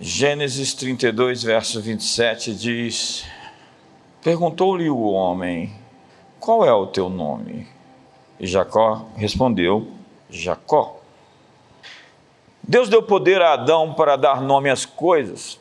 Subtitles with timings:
[0.00, 3.24] Gênesis 32, verso 27 diz:
[4.20, 5.72] Perguntou-lhe o homem:
[6.40, 7.68] Qual é o teu nome?
[8.40, 9.86] E Jacó respondeu:
[10.28, 10.98] Jacó.
[12.60, 15.60] Deus deu poder a Adão para dar nome às coisas.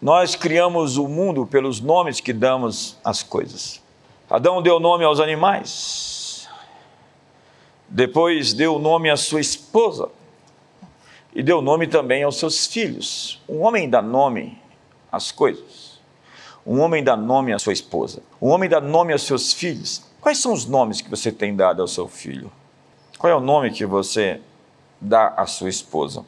[0.00, 3.82] Nós criamos o mundo pelos nomes que damos às coisas.
[4.28, 6.50] Adão deu nome aos animais,
[7.88, 10.10] depois deu nome à sua esposa
[11.34, 13.42] e deu nome também aos seus filhos.
[13.48, 14.58] Um homem dá nome
[15.10, 16.00] às coisas,
[16.66, 20.04] um homem dá nome à sua esposa, um homem dá nome aos seus filhos.
[20.20, 22.50] Quais são os nomes que você tem dado ao seu filho?
[23.18, 24.40] Qual é o nome que você
[25.00, 26.24] dá à sua esposa?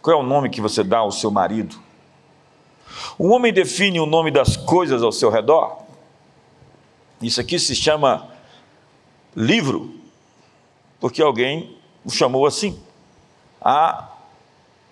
[0.00, 1.78] Qual é o nome que você dá ao seu marido?
[3.18, 5.82] O homem define o nome das coisas ao seu redor.
[7.20, 8.28] Isso aqui se chama
[9.36, 9.94] livro,
[11.00, 12.80] porque alguém o chamou assim.
[13.60, 14.08] Há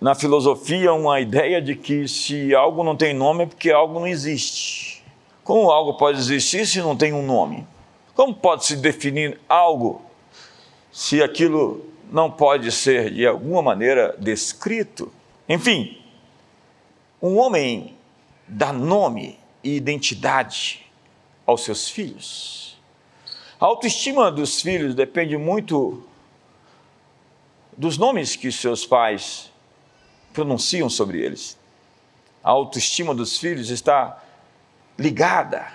[0.00, 4.06] na filosofia uma ideia de que se algo não tem nome é porque algo não
[4.06, 5.02] existe.
[5.42, 7.66] Como algo pode existir se não tem um nome?
[8.14, 10.02] Como pode se definir algo
[10.90, 15.12] se aquilo não pode ser de alguma maneira descrito?
[15.48, 15.98] Enfim,
[17.22, 17.96] um homem
[18.46, 20.86] dá nome e identidade
[21.46, 22.78] aos seus filhos.
[23.58, 26.02] A autoestima dos filhos depende muito
[27.76, 29.50] dos nomes que seus pais
[30.36, 31.58] pronunciam sobre eles.
[32.44, 34.22] A autoestima dos filhos está
[34.98, 35.66] ligada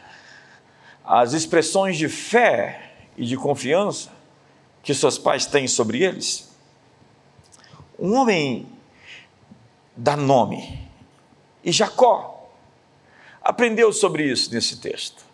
[1.04, 4.12] às expressões de fé e de confiança
[4.84, 6.56] que seus pais têm sobre eles.
[7.98, 8.68] Um homem
[9.98, 10.80] dá nome,
[11.64, 12.50] e Jacó
[13.42, 15.26] aprendeu sobre isso nesse texto.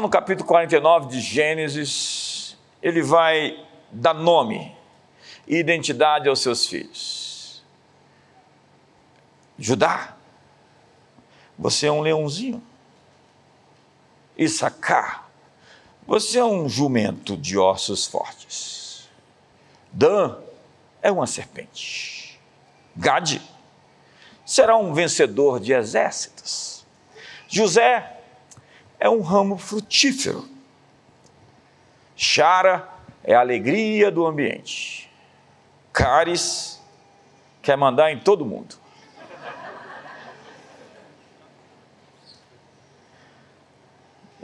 [0.00, 4.76] No capítulo 49 de Gênesis, ele vai dar nome
[5.46, 7.25] e identidade aos seus filhos.
[9.58, 10.16] Judá,
[11.58, 12.62] você é um leãozinho.
[14.36, 15.28] Issacar,
[16.06, 19.08] você é um jumento de ossos fortes.
[19.90, 20.38] Dan
[21.00, 22.38] é uma serpente.
[22.94, 23.40] Gade
[24.46, 26.86] será um vencedor de exércitos.
[27.48, 28.20] José
[28.98, 30.48] é um ramo frutífero.
[32.14, 32.88] Chara
[33.24, 35.10] é a alegria do ambiente.
[35.92, 36.80] Caris
[37.60, 38.76] quer mandar em todo mundo.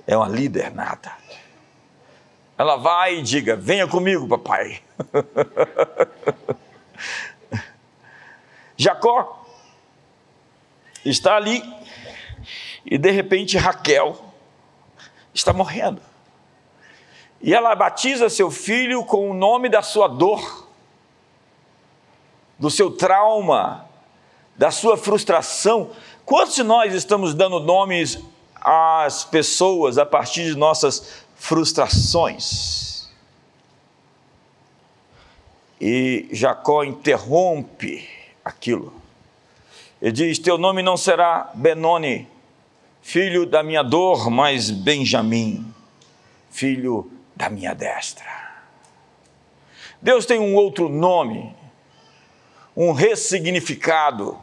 [0.07, 1.13] É uma líder nata.
[2.59, 4.83] Ela vai e diga: Venha comigo, papai.
[8.77, 9.47] Jacó
[11.05, 11.63] está ali
[12.85, 14.19] e de repente Raquel
[15.33, 16.01] está morrendo.
[17.41, 20.69] E ela batiza seu filho com o nome da sua dor,
[22.59, 23.89] do seu trauma,
[24.57, 25.91] da sua frustração.
[26.25, 28.23] Quantos de nós estamos dando nomes
[28.65, 33.11] às pessoas a partir de nossas frustrações?
[35.81, 38.09] E Jacó interrompe
[38.45, 38.93] aquilo.
[40.01, 42.29] Ele diz: Teu nome não será Benoni,
[43.03, 45.73] filho da minha dor, mas Benjamim,
[46.51, 48.31] filho da minha destra.
[50.01, 51.55] Deus tem um outro nome,
[52.77, 54.39] um ressignificado,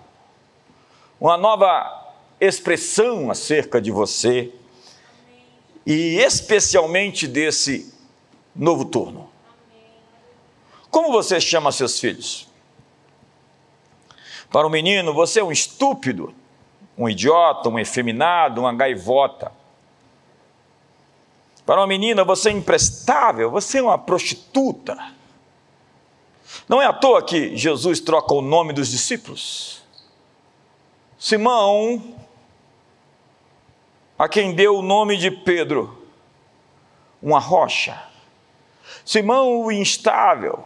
[1.19, 2.09] uma nova
[2.39, 4.51] expressão acerca de você
[5.85, 7.94] e especialmente desse
[8.55, 9.29] novo turno.
[10.89, 12.47] Como você chama seus filhos?
[14.51, 16.33] Para o menino, você é um estúpido,
[16.97, 19.51] um idiota, um efeminado, uma gaivota.
[21.66, 24.97] Para uma menina, você é imprestável, você é uma prostituta.
[26.67, 29.83] Não é à toa que Jesus troca o nome dos discípulos.
[31.17, 32.16] Simão,
[34.19, 35.97] a quem deu o nome de Pedro,
[37.24, 37.97] uma rocha.
[39.06, 40.66] Simão, o instável,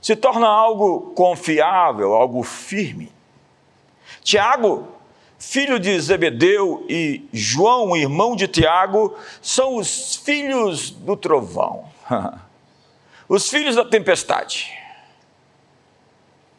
[0.00, 3.10] se torna algo confiável, algo firme.
[4.22, 4.86] Tiago,
[5.40, 11.90] filho de Zebedeu, e João, irmão de Tiago, são os filhos do trovão,
[13.28, 14.72] os filhos da tempestade.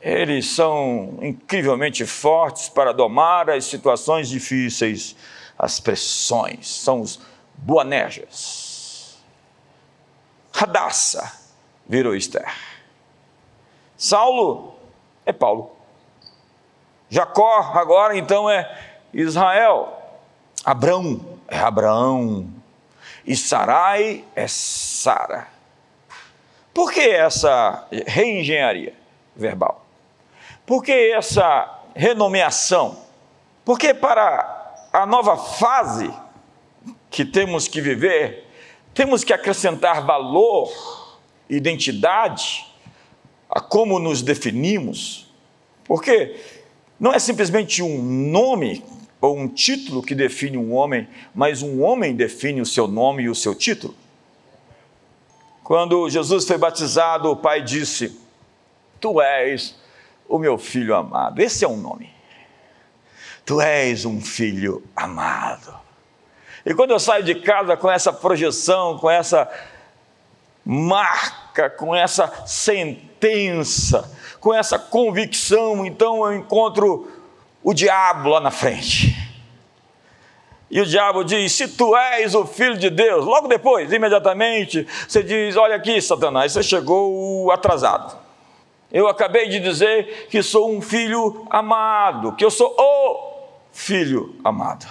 [0.01, 5.15] Eles são incrivelmente fortes para domar as situações difíceis,
[5.63, 7.19] as pressões, são os
[7.55, 9.17] Boanerges.
[10.51, 11.31] Radassa
[11.87, 12.53] virou Esther.
[13.97, 14.75] Saulo
[15.25, 15.71] é Paulo.
[17.09, 20.01] Jacó agora então é Israel.
[20.65, 22.49] Abrão é Abraão.
[23.25, 25.47] E Sarai é Sara.
[26.73, 28.93] Por que essa reengenharia
[29.35, 29.85] verbal?
[30.65, 33.03] Por que essa renomeação
[33.63, 34.62] Porque para
[34.93, 36.13] a nova fase
[37.09, 38.47] que temos que viver,
[38.93, 40.71] temos que acrescentar valor,
[41.49, 42.71] identidade
[43.49, 45.27] a como nos definimos.
[45.83, 46.39] Porque
[46.99, 48.85] não é simplesmente um nome
[49.19, 53.29] ou um título que define um homem, mas um homem define o seu nome e
[53.29, 53.95] o seu título.
[55.63, 58.19] Quando Jesus foi batizado, o pai disse:
[58.99, 59.75] Tu és
[60.29, 61.39] o meu filho amado.
[61.41, 62.12] Esse é um nome.
[63.45, 65.73] Tu és um filho amado.
[66.65, 69.49] E quando eu saio de casa com essa projeção, com essa
[70.65, 74.09] marca, com essa sentença,
[74.39, 77.11] com essa convicção, então eu encontro
[77.61, 79.13] o diabo lá na frente.
[80.71, 85.21] E o diabo diz: Se tu és o filho de Deus, logo depois, imediatamente, você
[85.21, 88.17] diz: Olha aqui, Satanás, você chegou atrasado.
[88.91, 93.32] Eu acabei de dizer que sou um filho amado, que eu sou o
[93.73, 94.87] filho amado.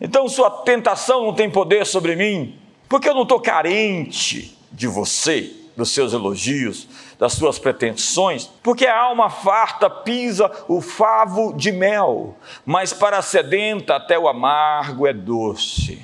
[0.00, 2.58] Então, sua tentação não tem poder sobre mim,
[2.88, 6.88] porque eu não estou carente de você, dos seus elogios,
[7.18, 12.34] das suas pretensões, porque a alma farta pisa o favo de mel,
[12.64, 16.00] mas para a sedenta até o amargo é doce.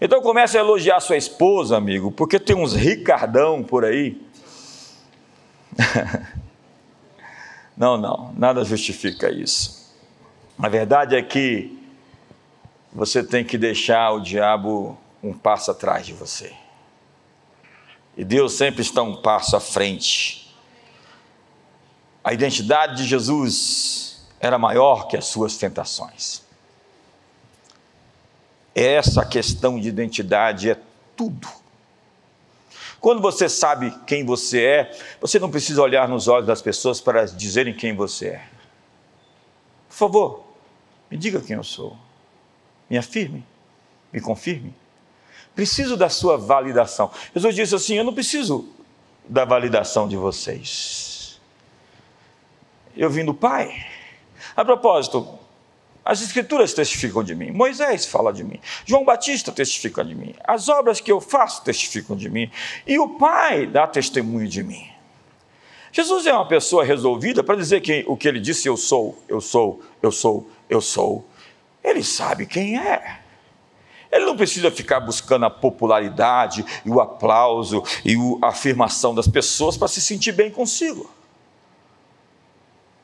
[0.00, 4.20] Então comece a elogiar sua esposa, amigo, porque tem uns ricardão por aí
[7.76, 9.75] não, não, nada justifica isso.
[10.58, 11.78] A verdade é que
[12.92, 16.54] você tem que deixar o diabo um passo atrás de você.
[18.16, 20.54] E Deus sempre está um passo à frente.
[22.24, 26.42] A identidade de Jesus era maior que as suas tentações.
[28.74, 30.78] Essa questão de identidade é
[31.14, 31.48] tudo
[33.06, 37.24] quando você sabe quem você é, você não precisa olhar nos olhos das pessoas para
[37.24, 38.48] dizerem quem você é.
[39.88, 40.45] Por favor,
[41.10, 41.96] me diga quem eu sou.
[42.88, 43.44] Me afirme,
[44.12, 44.74] me confirme.
[45.54, 47.10] Preciso da sua validação.
[47.34, 48.68] Jesus disse assim: Eu não preciso
[49.28, 51.40] da validação de vocês.
[52.96, 53.84] Eu vim do Pai.
[54.54, 55.38] A propósito,
[56.04, 60.68] as Escrituras testificam de mim, Moisés fala de mim, João Batista testifica de mim, as
[60.68, 62.50] obras que eu faço testificam de mim,
[62.86, 64.88] e o Pai dá testemunho de mim.
[65.90, 69.40] Jesus é uma pessoa resolvida para dizer que o que ele disse, eu sou, eu
[69.40, 71.26] sou, eu sou, eu sou.
[71.82, 73.20] Ele sabe quem é.
[74.10, 79.76] Ele não precisa ficar buscando a popularidade e o aplauso e a afirmação das pessoas
[79.76, 81.10] para se sentir bem consigo.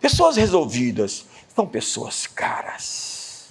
[0.00, 3.50] Pessoas resolvidas são pessoas caras.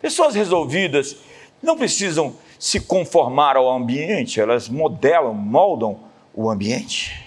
[0.00, 1.16] Pessoas resolvidas
[1.62, 6.00] não precisam se conformar ao ambiente, elas modelam, moldam
[6.34, 7.25] o ambiente.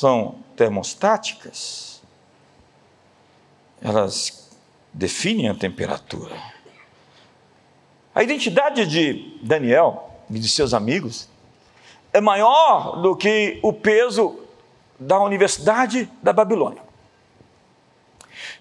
[0.00, 2.00] São termostáticas,
[3.82, 4.50] elas
[4.94, 6.34] definem a temperatura.
[8.14, 11.28] A identidade de Daniel e de seus amigos
[12.14, 14.40] é maior do que o peso
[14.98, 16.82] da Universidade da Babilônia.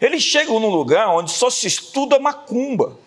[0.01, 2.99] Eles chegam num lugar onde só se estuda macumba,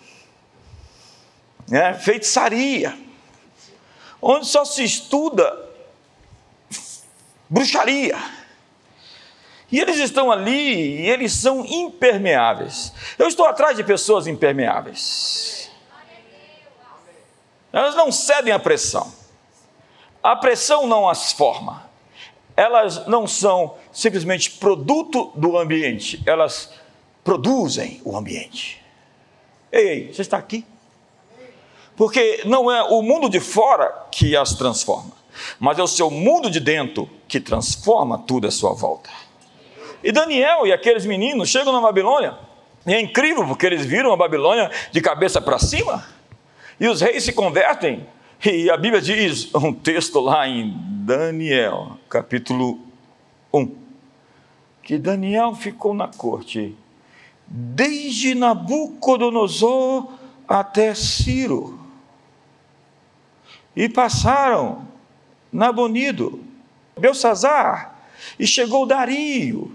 [1.69, 2.99] né, feitiçaria,
[4.23, 5.62] onde só se estuda
[7.53, 8.19] bruxaria.
[9.71, 12.93] E eles estão ali e eles são impermeáveis.
[13.19, 15.71] Eu estou atrás de pessoas impermeáveis.
[17.73, 19.13] Elas não cedem à pressão.
[20.23, 21.93] A pressão não as forma
[22.57, 26.71] elas não são simplesmente produto do ambiente, elas
[27.25, 28.83] produzem o ambiente.
[29.71, 30.67] Ei, ei, você está aqui?
[31.97, 35.13] Porque não é o mundo de fora que as transforma,
[35.59, 39.11] mas é o seu mundo de dentro que transforma tudo à sua volta.
[40.03, 42.37] E Daniel e aqueles meninos chegam na Babilônia,
[42.87, 46.07] e é incrível porque eles viram a Babilônia de cabeça para cima,
[46.81, 48.07] e os reis se convertem
[48.45, 50.75] e a Bíblia diz, um texto lá em
[51.05, 52.81] Daniel, capítulo
[53.55, 53.73] 1,
[54.83, 56.77] que Daniel ficou na corte
[57.47, 60.09] desde Nabucodonosor
[60.49, 61.79] até Ciro.
[63.77, 64.89] E passaram
[65.53, 66.43] Nabonido,
[66.99, 67.95] Belsazar,
[68.39, 69.73] e chegou Dario.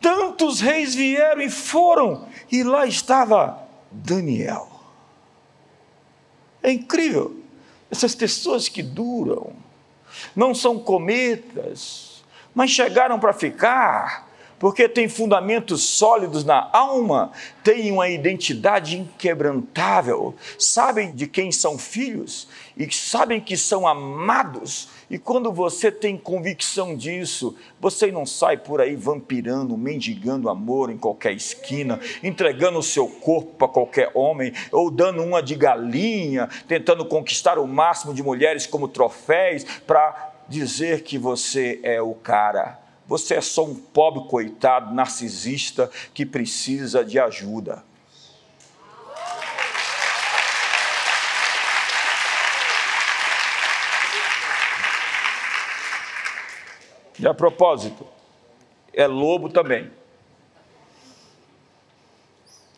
[0.00, 3.58] Tantos reis vieram e foram, e lá estava
[3.90, 4.68] Daniel.
[6.62, 7.36] É incrível.
[7.90, 9.52] Essas pessoas que duram,
[10.36, 12.22] não são cometas,
[12.54, 17.32] mas chegaram para ficar, porque têm fundamentos sólidos na alma,
[17.62, 25.18] têm uma identidade inquebrantável, sabem de quem são filhos e sabem que são amados E
[25.18, 31.32] quando você tem convicção disso, você não sai por aí vampirando, mendigando amor em qualquer
[31.32, 37.58] esquina, entregando o seu corpo para qualquer homem, ou dando uma de galinha, tentando conquistar
[37.58, 42.78] o máximo de mulheres como troféus, para dizer que você é o cara.
[43.06, 47.87] Você é só um pobre coitado narcisista que precisa de ajuda.
[57.18, 58.06] E a propósito,
[58.92, 59.90] é lobo também.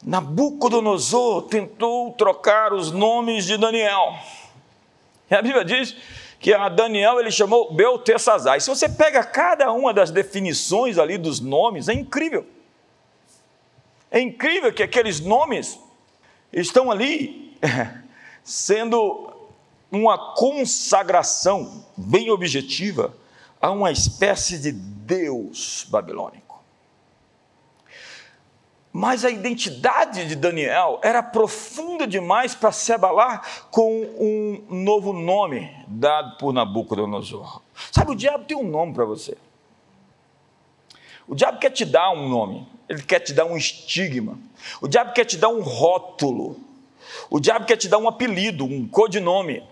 [0.02, 4.14] Nabucodonosor tentou trocar os nomes de Daniel.
[5.30, 5.94] E a Bíblia diz
[6.38, 8.56] que a Daniel ele chamou Beltesazar.
[8.56, 12.46] E se você pega cada uma das definições ali dos nomes, é incrível.
[14.10, 15.78] É incrível que aqueles nomes
[16.50, 17.56] estão ali
[18.42, 19.30] sendo
[19.92, 23.14] uma consagração bem objetiva
[23.60, 26.50] a uma espécie de Deus babilônico.
[28.92, 35.70] Mas a identidade de Daniel era profunda demais para se abalar com um novo nome
[35.86, 37.62] dado por Nabucodonosor.
[37.92, 39.36] Sabe, o diabo tem um nome para você.
[41.28, 44.36] O diabo quer te dar um nome, ele quer te dar um estigma.
[44.80, 46.58] O diabo quer te dar um rótulo.
[47.30, 49.62] O diabo quer te dar um apelido, um codinome.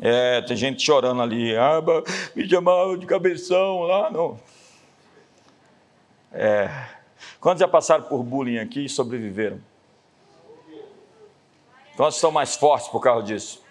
[0.00, 1.80] É, tem gente chorando ali, ah,
[2.34, 4.40] me chamavam de cabeção lá, não.
[6.32, 6.68] É,
[7.40, 9.60] quantos já passaram por bullying aqui e sobreviveram?
[11.96, 13.62] Quantos são mais fortes por causa disso?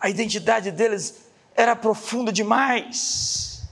[0.00, 3.68] A identidade deles era profunda demais.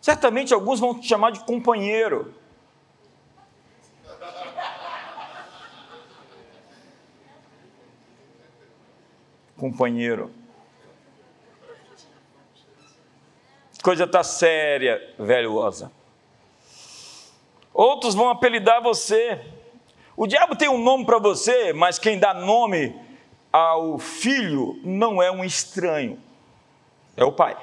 [0.00, 2.34] Certamente alguns vão te chamar de companheiro.
[9.62, 10.28] Companheiro.
[13.80, 15.92] Coisa tá séria, velhosa.
[17.72, 19.40] Outros vão apelidar você.
[20.16, 23.00] O diabo tem um nome para você, mas quem dá nome
[23.52, 26.18] ao filho não é um estranho,
[27.16, 27.56] é o pai.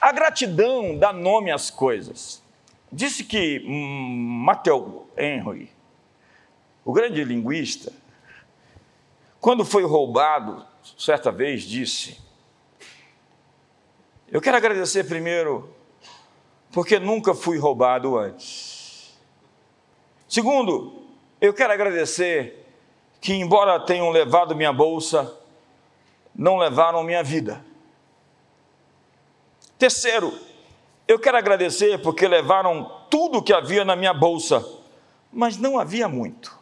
[0.00, 2.42] A gratidão dá nome às coisas.
[2.92, 5.72] Disse que hum, Matthew Henry,
[6.84, 7.90] o grande linguista,
[9.40, 10.62] quando foi roubado,
[10.98, 12.20] certa vez disse:
[14.30, 15.74] Eu quero agradecer primeiro,
[16.70, 19.18] porque nunca fui roubado antes.
[20.28, 21.02] Segundo,
[21.40, 22.66] eu quero agradecer
[23.22, 25.34] que, embora tenham levado minha bolsa,
[26.34, 27.64] não levaram minha vida.
[29.78, 30.32] Terceiro,
[31.06, 34.64] eu quero agradecer porque levaram tudo que havia na minha bolsa,
[35.32, 36.58] mas não havia muito.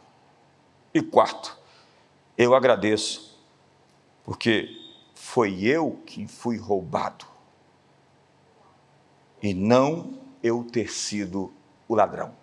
[0.92, 1.56] E quarto,
[2.36, 3.38] eu agradeço
[4.24, 4.68] porque
[5.14, 7.26] foi eu quem fui roubado
[9.42, 11.52] e não eu ter sido
[11.88, 12.39] o ladrão.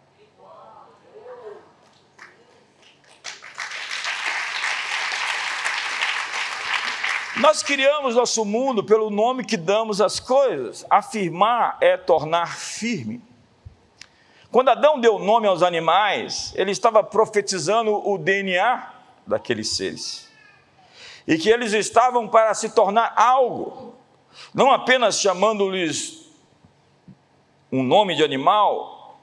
[7.39, 10.84] Nós criamos nosso mundo pelo nome que damos às coisas.
[10.89, 13.22] Afirmar é tornar firme.
[14.51, 18.91] Quando Adão deu nome aos animais, ele estava profetizando o DNA
[19.27, 20.27] daqueles seres.
[21.27, 23.94] E que eles estavam para se tornar algo,
[24.53, 26.25] não apenas chamando-lhes
[27.72, 29.20] um nome de animal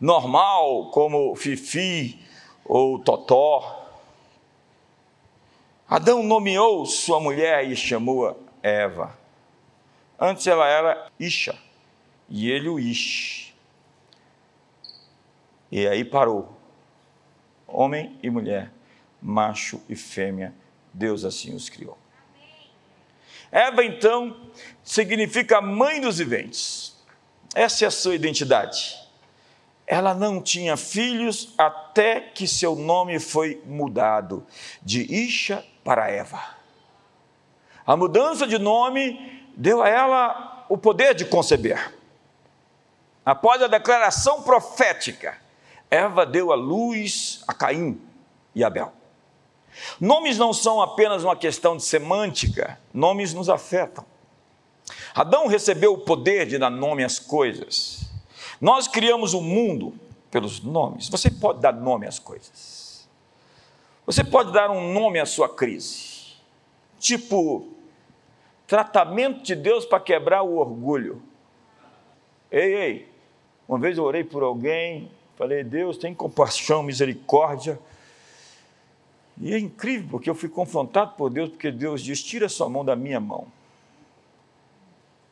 [0.00, 2.18] normal, como Fifi
[2.64, 3.79] ou Totó,
[5.90, 9.18] Adão nomeou sua mulher e chamou-a Eva.
[10.20, 11.58] Antes ela era Isha,
[12.28, 13.52] e ele o Ish.
[15.68, 16.56] E aí parou.
[17.66, 18.70] Homem e mulher,
[19.20, 20.54] macho e fêmea,
[20.94, 21.98] Deus assim os criou.
[23.50, 24.48] Eva, então,
[24.84, 26.94] significa mãe dos viventes.
[27.52, 28.96] Essa é a sua identidade.
[29.88, 34.46] Ela não tinha filhos até que seu nome foi mudado
[34.84, 36.40] de Isha para Eva.
[37.86, 41.94] A mudança de nome deu a ela o poder de conceber.
[43.24, 45.36] Após a declaração profética,
[45.90, 48.00] Eva deu a luz a Caim
[48.54, 48.92] e Abel.
[50.00, 54.04] Nomes não são apenas uma questão de semântica, nomes nos afetam.
[55.14, 58.10] Adão recebeu o poder de dar nome às coisas.
[58.60, 59.94] Nós criamos o mundo
[60.30, 61.08] pelos nomes.
[61.08, 62.79] Você pode dar nome às coisas.
[64.10, 66.34] Você pode dar um nome à sua crise,
[66.98, 67.68] tipo
[68.66, 71.22] tratamento de Deus para quebrar o orgulho.
[72.50, 73.08] Ei, ei,
[73.68, 77.78] uma vez eu orei por alguém, falei, Deus, tem compaixão, misericórdia.
[79.38, 82.84] E é incrível, porque eu fui confrontado por Deus, porque Deus diz: tira sua mão
[82.84, 83.46] da minha mão.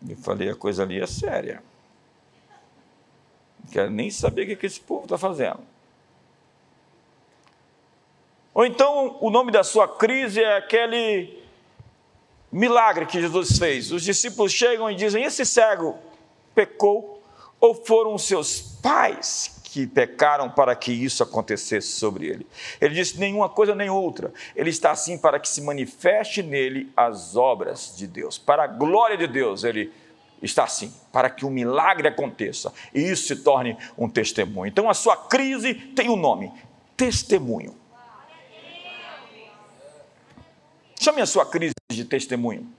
[0.08, 1.64] Eu falei, a coisa ali é séria.
[3.58, 5.66] Não quero nem saber o que esse povo está fazendo.
[8.58, 11.40] Ou então, o nome da sua crise é aquele
[12.50, 13.92] milagre que Jesus fez.
[13.92, 15.96] Os discípulos chegam e dizem: Esse cego
[16.56, 17.22] pecou
[17.60, 22.48] ou foram seus pais que pecaram para que isso acontecesse sobre ele?
[22.80, 24.32] Ele disse: nenhuma coisa nem outra.
[24.56, 28.38] Ele está assim para que se manifeste nele as obras de Deus.
[28.38, 29.92] Para a glória de Deus, ele
[30.42, 34.66] está assim, para que o um milagre aconteça e isso se torne um testemunho.
[34.66, 36.52] Então a sua crise tem um nome:
[36.96, 37.86] testemunho.
[41.08, 42.70] Chame a sua crise de testemunho.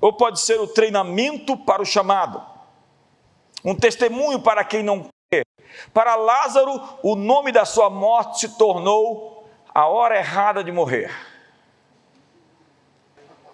[0.00, 2.42] Ou pode ser o treinamento para o chamado
[3.62, 5.44] um testemunho para quem não crê.
[5.92, 11.14] Para Lázaro, o nome da sua morte se tornou a hora errada de morrer.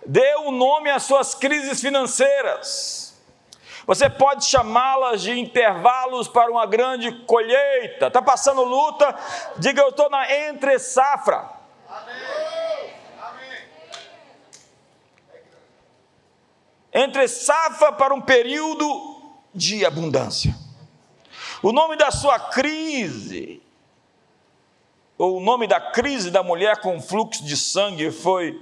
[0.06, 3.20] Dê um nome às suas crises financeiras.
[3.88, 8.06] Você pode chamá-las de intervalos para uma grande colheita.
[8.06, 9.18] Está passando luta?
[9.58, 11.61] Diga, eu estou na entre safra.
[16.92, 19.22] Entre safra para um período
[19.54, 20.54] de abundância.
[21.62, 23.62] O nome da sua crise,
[25.16, 28.60] ou o nome da crise da mulher com fluxo de sangue foi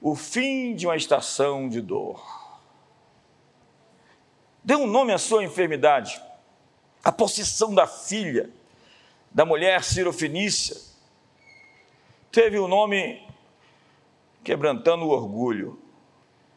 [0.00, 2.40] o fim de uma estação de dor.
[4.64, 6.20] Dê um nome à sua enfermidade.
[7.04, 8.50] A possessão da filha
[9.30, 10.76] da mulher cirofenícia
[12.32, 13.26] teve o um nome
[14.42, 15.80] quebrantando o orgulho.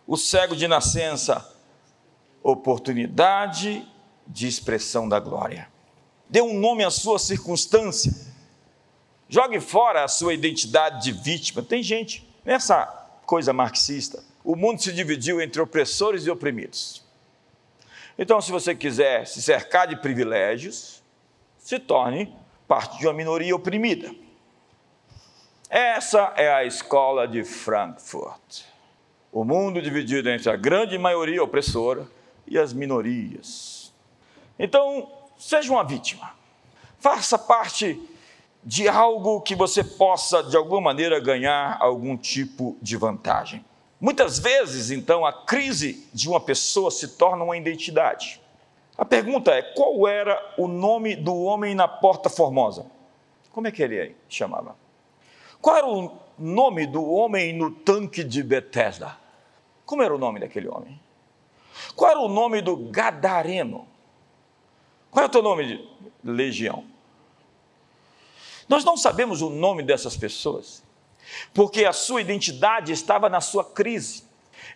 [0.05, 1.53] O cego de nascença
[2.43, 3.87] oportunidade
[4.27, 5.67] de expressão da glória.
[6.29, 8.13] Dê um nome à sua circunstância.
[9.29, 11.63] Jogue fora a sua identidade de vítima.
[11.63, 12.85] Tem gente nessa
[13.25, 14.23] coisa marxista.
[14.43, 17.01] O mundo se dividiu entre opressores e oprimidos.
[18.17, 21.01] Então, se você quiser se cercar de privilégios,
[21.57, 22.35] se torne
[22.67, 24.13] parte de uma minoria oprimida.
[25.69, 28.72] Essa é a escola de Frankfurt.
[29.33, 32.07] O mundo dividido entre a grande maioria opressora
[32.45, 33.91] e as minorias.
[34.59, 36.35] Então, seja uma vítima.
[36.99, 37.99] Faça parte
[38.63, 43.65] de algo que você possa, de alguma maneira, ganhar algum tipo de vantagem.
[43.99, 48.39] Muitas vezes, então, a crise de uma pessoa se torna uma identidade.
[48.95, 52.85] A pergunta é: qual era o nome do homem na Porta Formosa?
[53.51, 54.75] Como é que ele chamava?
[55.59, 59.22] Qual era o nome do homem no tanque de Bethesda?
[59.85, 60.99] Como era o nome daquele homem?
[61.95, 63.87] Qual era o nome do Gadareno?
[65.11, 65.89] Qual é o teu nome de
[66.23, 66.85] legião?
[68.67, 70.83] Nós não sabemos o nome dessas pessoas,
[71.53, 74.23] porque a sua identidade estava na sua crise.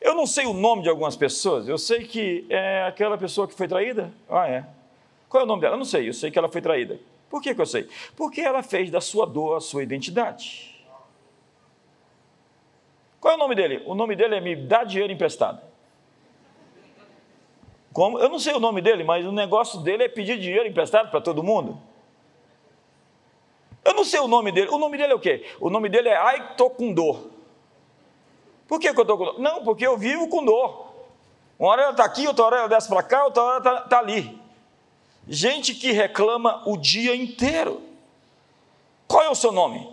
[0.02, 3.54] Eu não sei o nome de algumas pessoas, eu sei que é aquela pessoa que
[3.54, 4.14] foi traída.
[4.30, 4.66] Ah, é.
[5.30, 5.76] Qual é o nome dela?
[5.76, 7.00] Eu não sei, eu sei que ela foi traída.
[7.30, 7.90] Por que, que eu sei?
[8.16, 10.77] Porque ela fez da sua dor a sua identidade.
[13.20, 13.84] Qual é o nome dele?
[13.86, 15.68] O nome dele é Me Dá Dinheiro Emprestado.
[17.98, 18.20] Como?
[18.20, 21.20] Eu não sei o nome dele, mas o negócio dele é pedir dinheiro emprestado para
[21.20, 21.82] todo mundo.
[23.84, 24.70] Eu não sei o nome dele.
[24.70, 25.44] O nome dele é o quê?
[25.60, 27.32] O nome dele é Ai, com dor.
[28.68, 29.40] Por que, que eu estou com dor?
[29.40, 30.94] Não, porque eu vivo com dor.
[31.58, 33.98] Uma hora ela está aqui, outra hora ela desce para cá, outra hora está tá
[33.98, 34.40] ali.
[35.28, 37.82] Gente que reclama o dia inteiro.
[39.08, 39.90] Qual é o seu nome?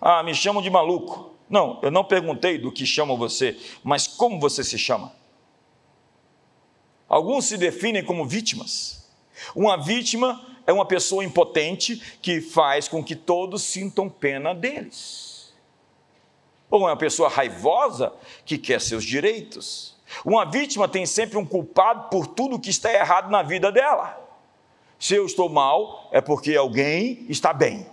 [0.00, 1.31] Ah, me chamam de maluco.
[1.52, 5.12] Não, eu não perguntei do que chamam você, mas como você se chama.
[7.06, 9.06] Alguns se definem como vítimas.
[9.54, 15.52] Uma vítima é uma pessoa impotente que faz com que todos sintam pena deles.
[16.70, 18.14] Ou é uma pessoa raivosa
[18.46, 19.94] que quer seus direitos.
[20.24, 24.18] Uma vítima tem sempre um culpado por tudo que está errado na vida dela.
[24.98, 27.86] Se eu estou mal, é porque alguém está bem.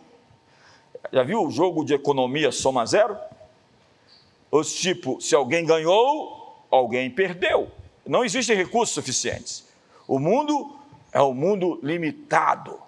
[1.12, 3.18] Já viu o jogo de economia soma zero?
[4.52, 7.72] Os tipo, se alguém ganhou, alguém perdeu
[8.10, 9.64] não existem recursos suficientes.
[10.08, 10.76] O mundo
[11.14, 12.82] é um mundo limitado.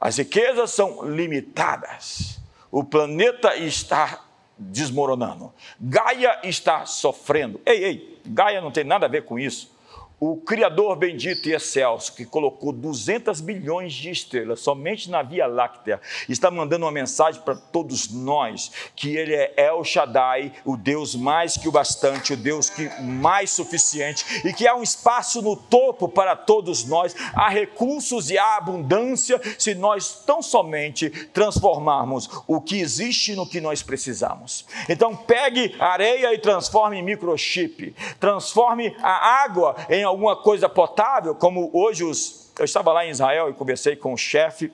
[0.00, 2.38] As riquezas são limitadas.
[2.70, 4.24] O planeta está
[4.56, 5.52] desmoronando.
[5.80, 7.60] Gaia está sofrendo.
[7.66, 9.74] Ei, ei, Gaia não tem nada a ver com isso.
[10.20, 15.98] O Criador bendito e excelso, que colocou 200 bilhões de estrelas somente na Via Láctea,
[16.28, 21.56] está mandando uma mensagem para todos nós, que Ele é El Shaddai, o Deus mais
[21.56, 26.06] que o bastante, o Deus que mais suficiente, e que há um espaço no topo
[26.06, 32.78] para todos nós, há recursos e há abundância, se nós tão somente transformarmos o que
[32.78, 34.66] existe no que nós precisamos.
[34.86, 41.70] Então pegue areia e transforme em microchip, transforme a água em alguma coisa potável, como
[41.72, 42.52] hoje os.
[42.58, 44.70] Eu estava lá em Israel e conversei com o chefe,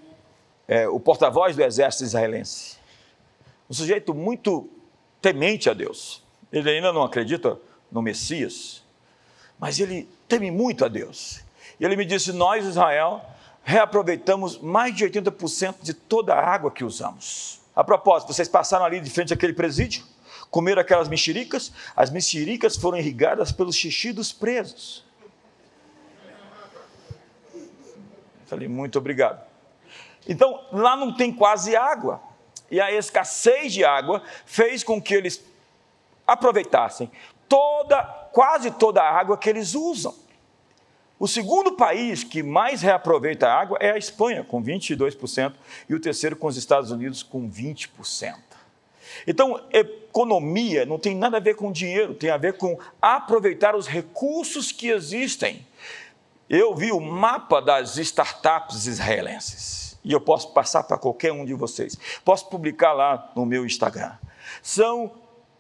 [0.66, 2.76] é, o porta-voz do exército israelense.
[3.70, 4.68] Um sujeito muito
[5.20, 6.22] temente a Deus.
[6.52, 7.58] Ele ainda não acredita
[7.90, 8.82] no Messias,
[9.58, 11.40] mas ele teme muito a Deus.
[11.78, 13.24] E ele me disse: Nós, Israel,
[13.62, 17.60] reaproveitamos mais de 80% de toda a água que usamos.
[17.74, 20.02] A propósito, vocês passaram ali de frente àquele presídio,
[20.50, 25.05] comeram aquelas mexericas, as mexericas foram irrigadas pelos xixi dos presos.
[28.46, 29.44] Falei, muito obrigado.
[30.28, 32.20] Então, lá não tem quase água.
[32.70, 35.44] E a escassez de água fez com que eles
[36.26, 37.10] aproveitassem
[37.48, 40.14] toda, quase toda a água que eles usam.
[41.18, 45.54] O segundo país que mais reaproveita a água é a Espanha, com 22%,
[45.88, 48.34] e o terceiro com os Estados Unidos, com 20%.
[49.26, 53.86] Então, economia não tem nada a ver com dinheiro, tem a ver com aproveitar os
[53.86, 55.66] recursos que existem.
[56.48, 61.52] Eu vi o mapa das startups israelenses e eu posso passar para qualquer um de
[61.54, 61.98] vocês.
[62.24, 64.12] Posso publicar lá no meu Instagram.
[64.62, 65.10] São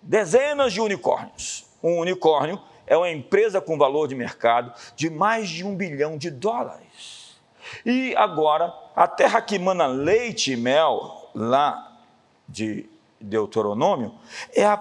[0.00, 1.66] dezenas de unicórnios.
[1.82, 6.30] Um unicórnio é uma empresa com valor de mercado de mais de um bilhão de
[6.30, 7.36] dólares.
[7.84, 12.00] E agora, a terra que mana leite e mel, lá
[12.48, 12.88] de
[13.20, 14.14] Deuteronômio,
[14.54, 14.76] é a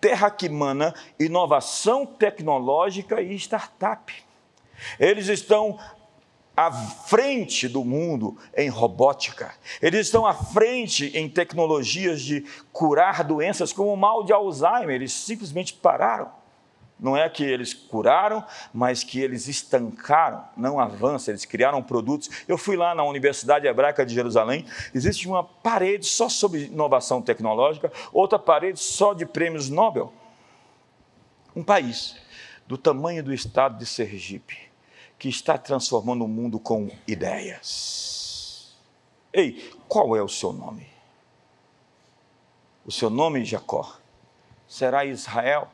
[0.00, 4.29] terra que mana inovação tecnológica e startup.
[4.98, 5.78] Eles estão
[6.56, 9.54] à frente do mundo em robótica.
[9.80, 14.96] Eles estão à frente em tecnologias de curar doenças como o mal de Alzheimer.
[14.96, 16.30] Eles simplesmente pararam.
[17.00, 22.28] Não é que eles curaram, mas que eles estancaram, não avançam, eles criaram produtos.
[22.46, 27.90] Eu fui lá na Universidade Hebraica de Jerusalém, existe uma parede só sobre inovação tecnológica,
[28.12, 30.12] outra parede só de prêmios Nobel.
[31.56, 32.16] Um país
[32.66, 34.69] do tamanho do estado de Sergipe,
[35.20, 38.74] que está transformando o mundo com ideias.
[39.30, 40.86] Ei, qual é o seu nome?
[42.86, 43.98] O seu nome, Jacó,
[44.66, 45.68] será Israel,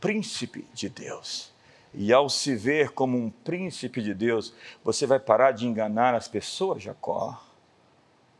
[0.00, 1.52] príncipe de Deus.
[1.92, 6.26] E ao se ver como um príncipe de Deus, você vai parar de enganar as
[6.26, 7.38] pessoas, Jacó.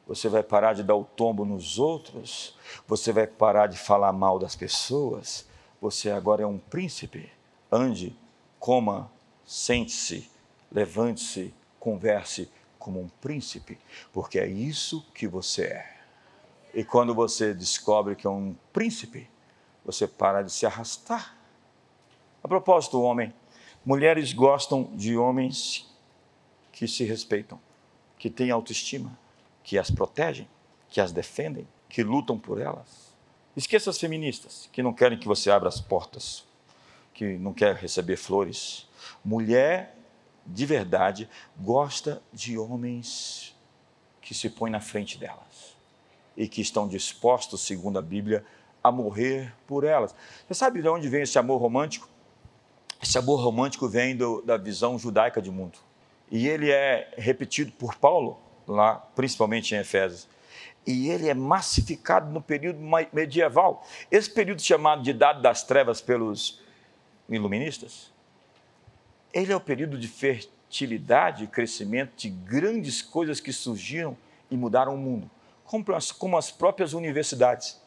[0.06, 2.56] Você vai parar de dar o tombo nos outros.
[2.88, 5.46] Você vai parar de falar mal das pessoas.
[5.82, 7.30] Você agora é um príncipe.
[7.70, 8.16] Ande,
[8.58, 9.10] coma,
[9.44, 10.34] sente-se
[10.76, 13.78] levante-se, converse como um príncipe,
[14.12, 15.96] porque é isso que você é.
[16.74, 19.30] E quando você descobre que é um príncipe,
[19.82, 21.34] você para de se arrastar.
[22.44, 23.32] A propósito, homem,
[23.86, 25.90] mulheres gostam de homens
[26.70, 27.58] que se respeitam,
[28.18, 29.18] que têm autoestima,
[29.64, 30.46] que as protegem,
[30.90, 33.16] que as defendem, que lutam por elas.
[33.56, 36.44] Esqueça as feministas, que não querem que você abra as portas,
[37.14, 38.86] que não quer receber flores.
[39.24, 39.95] Mulher
[40.46, 41.28] de verdade,
[41.58, 43.56] gosta de homens
[44.20, 45.76] que se põem na frente delas
[46.36, 48.44] e que estão dispostos, segundo a Bíblia,
[48.82, 50.14] a morrer por elas.
[50.46, 52.08] Você sabe de onde vem esse amor romântico?
[53.02, 55.78] Esse amor romântico vem do, da visão judaica de mundo.
[56.30, 60.28] E ele é repetido por Paulo, lá, principalmente em Efésios.
[60.86, 62.78] E ele é massificado no período
[63.12, 63.84] medieval.
[64.10, 66.60] Esse período chamado de Idade das Trevas pelos
[67.28, 68.12] iluministas,
[69.36, 74.16] ele é o período de fertilidade e crescimento de grandes coisas que surgiram
[74.50, 75.30] e mudaram o mundo,
[75.62, 77.78] como as, como as próprias universidades,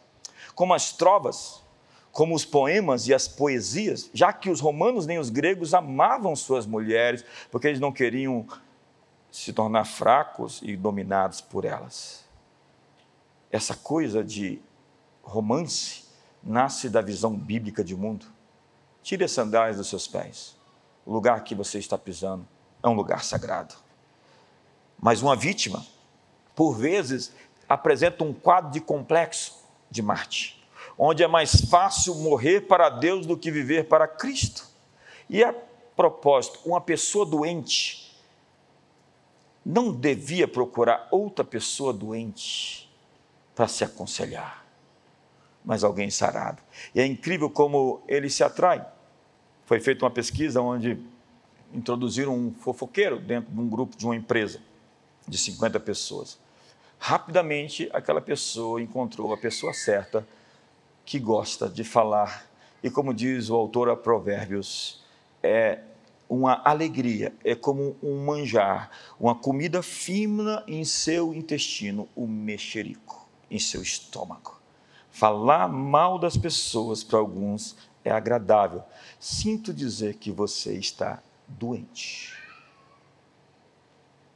[0.54, 1.64] como as trovas,
[2.12, 6.68] como os poemas e as poesias, já que os romanos nem os gregos amavam suas
[6.68, 8.46] mulheres, porque eles não queriam
[9.32, 12.26] se tornar fracos e dominados por elas.
[13.52, 14.62] Essa coisa de
[15.24, 16.04] romance
[16.44, 18.28] nasce da visão bíblica de mundo.
[19.02, 20.59] Tire as sandálias dos seus pés
[21.10, 22.48] o lugar que você está pisando
[22.84, 23.74] é um lugar sagrado.
[25.02, 25.84] Mas uma vítima,
[26.56, 27.34] por vezes,
[27.68, 29.56] apresenta um quadro de complexo
[29.90, 30.64] de Marte,
[30.96, 34.68] onde é mais fácil morrer para Deus do que viver para Cristo.
[35.28, 35.52] E a
[35.96, 38.16] propósito, uma pessoa doente
[39.66, 42.88] não devia procurar outra pessoa doente
[43.56, 44.64] para se aconselhar,
[45.66, 46.62] mas alguém sarado.
[46.94, 48.86] E é incrível como ele se atrai
[49.70, 50.98] foi feita uma pesquisa onde
[51.72, 54.60] introduziram um fofoqueiro dentro de um grupo de uma empresa
[55.28, 56.40] de 50 pessoas.
[56.98, 60.28] Rapidamente, aquela pessoa encontrou a pessoa certa
[61.06, 62.48] que gosta de falar.
[62.82, 65.04] E como diz o autor a Provérbios,
[65.44, 65.82] é
[66.28, 73.60] uma alegria, é como um manjar, uma comida fina em seu intestino, o mexerico, em
[73.60, 74.60] seu estômago.
[75.12, 78.84] Falar mal das pessoas para alguns é agradável.
[79.20, 82.34] Sinto dizer que você está doente.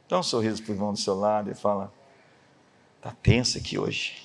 [0.08, 1.92] Dá um sorriso para o irmão do seu lado e fala:
[2.96, 4.24] está tenso aqui hoje.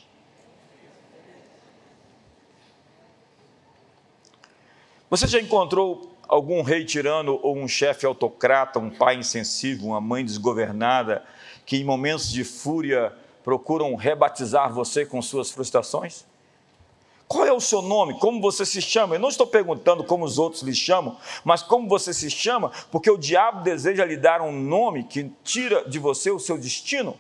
[5.09, 10.23] Você já encontrou algum rei tirano ou um chefe autocrata, um pai insensível, uma mãe
[10.23, 11.25] desgovernada,
[11.65, 13.11] que em momentos de fúria
[13.43, 16.25] procuram rebatizar você com suas frustrações?
[17.29, 18.17] Qual é o seu nome?
[18.17, 19.13] Como você se chama?
[19.13, 23.11] Eu não estou perguntando como os outros lhe chamam, mas como você se chama, porque
[23.11, 27.15] o diabo deseja lhe dar um nome que tira de você o seu destino.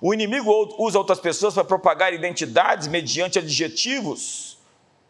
[0.00, 4.56] O inimigo usa outras pessoas para propagar identidades mediante adjetivos,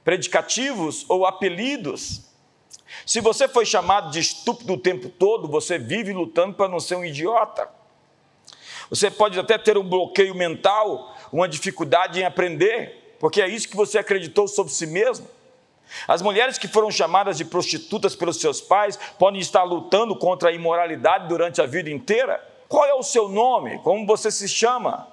[0.02, 2.22] predicativos ou apelidos.
[3.04, 6.94] Se você foi chamado de estúpido o tempo todo, você vive lutando para não ser
[6.94, 7.68] um idiota.
[8.88, 13.77] Você pode até ter um bloqueio mental, uma dificuldade em aprender porque é isso que
[13.77, 15.27] você acreditou sobre si mesmo.
[16.09, 20.53] As mulheres que foram chamadas de prostitutas pelos seus pais podem estar lutando contra a
[20.53, 22.42] imoralidade durante a vida inteira.
[22.68, 23.79] Qual é o seu nome?
[23.81, 25.09] Como você se chama?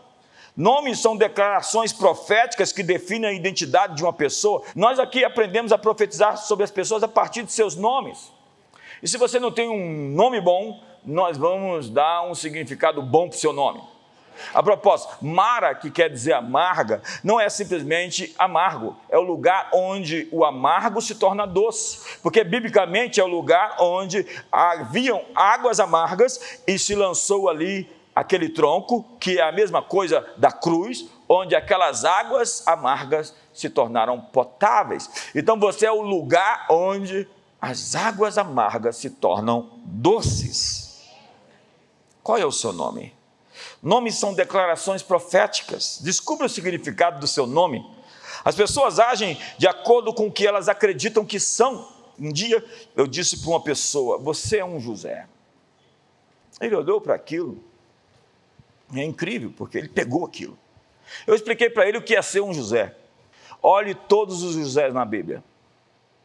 [0.55, 4.63] Nomes são declarações proféticas que definem a identidade de uma pessoa.
[4.75, 8.31] Nós aqui aprendemos a profetizar sobre as pessoas a partir de seus nomes.
[9.01, 13.37] E se você não tem um nome bom, nós vamos dar um significado bom para
[13.37, 13.81] o seu nome.
[14.53, 20.27] A propósito, Mara, que quer dizer amarga, não é simplesmente amargo, é o lugar onde
[20.31, 26.77] o amargo se torna doce, porque biblicamente é o lugar onde haviam águas amargas e
[26.77, 32.67] se lançou ali aquele tronco, que é a mesma coisa da cruz, onde aquelas águas
[32.67, 35.09] amargas se tornaram potáveis.
[35.33, 37.27] Então você é o lugar onde
[37.61, 41.09] as águas amargas se tornam doces.
[42.23, 43.13] Qual é o seu nome?
[43.81, 45.99] Nomes são declarações proféticas.
[46.03, 47.83] Descubra o significado do seu nome.
[48.45, 51.87] As pessoas agem de acordo com o que elas acreditam que são.
[52.19, 52.63] Um dia
[52.95, 55.27] eu disse para uma pessoa: Você é um José.
[56.59, 57.63] Ele olhou para aquilo.
[58.93, 60.57] É incrível, porque ele pegou aquilo.
[61.25, 62.95] Eu expliquei para ele o que é ser um José.
[63.63, 65.43] Olhe todos os Josés na Bíblia.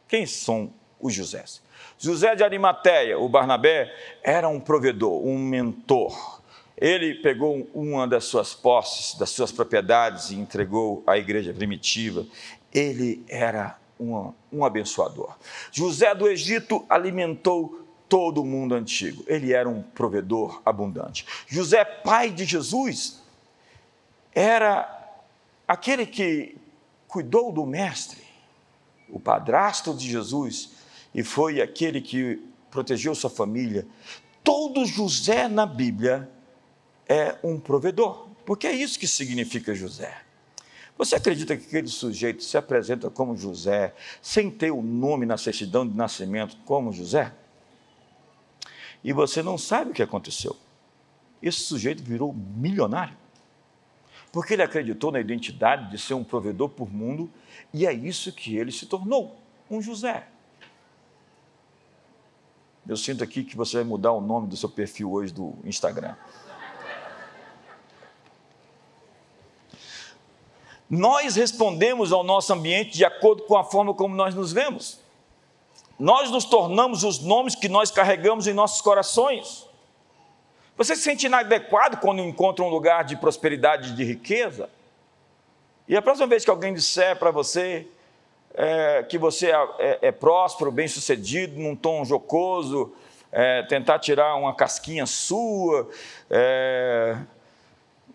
[0.07, 1.61] Quem são os Josés?
[1.97, 3.93] José de Arimateia, o Barnabé,
[4.23, 6.36] era um provedor, um mentor
[6.77, 12.25] ele pegou uma das suas posses, das suas propriedades e entregou à igreja primitiva.
[12.71, 15.35] Ele era um, um abençoador.
[15.71, 19.23] José do Egito alimentou todo o mundo antigo.
[19.27, 21.25] Ele era um provedor abundante.
[21.47, 23.23] José, pai de Jesus,
[24.31, 24.87] era
[25.67, 26.55] aquele que
[27.07, 28.21] cuidou do Mestre,
[29.09, 30.73] o padrasto de Jesus,
[31.13, 33.87] e foi aquele que protegeu sua família.
[34.43, 36.29] Todo José na Bíblia
[37.07, 40.21] é um provedor, porque é isso que significa José.
[40.97, 45.87] Você acredita que aquele sujeito se apresenta como José, sem ter o nome na certidão
[45.87, 47.31] de nascimento como José?
[49.03, 50.55] E você não sabe o que aconteceu.
[51.41, 53.15] Esse sujeito virou milionário.
[54.31, 57.31] Porque ele acreditou na identidade de ser um provedor por mundo,
[57.73, 59.39] e é isso que ele se tornou,
[59.69, 60.27] um José.
[62.87, 66.15] Eu sinto aqui que você vai mudar o nome do seu perfil hoje do Instagram.
[70.89, 74.99] Nós respondemos ao nosso ambiente de acordo com a forma como nós nos vemos.
[75.99, 79.67] Nós nos tornamos os nomes que nós carregamos em nossos corações.
[80.77, 84.69] Você se sente inadequado quando encontra um lugar de prosperidade e de riqueza?
[85.87, 87.87] E a próxima vez que alguém disser para você
[88.53, 92.93] é, que você é, é, é próspero, bem-sucedido, num tom jocoso,
[93.31, 95.89] é, tentar tirar uma casquinha sua,
[96.29, 97.17] é,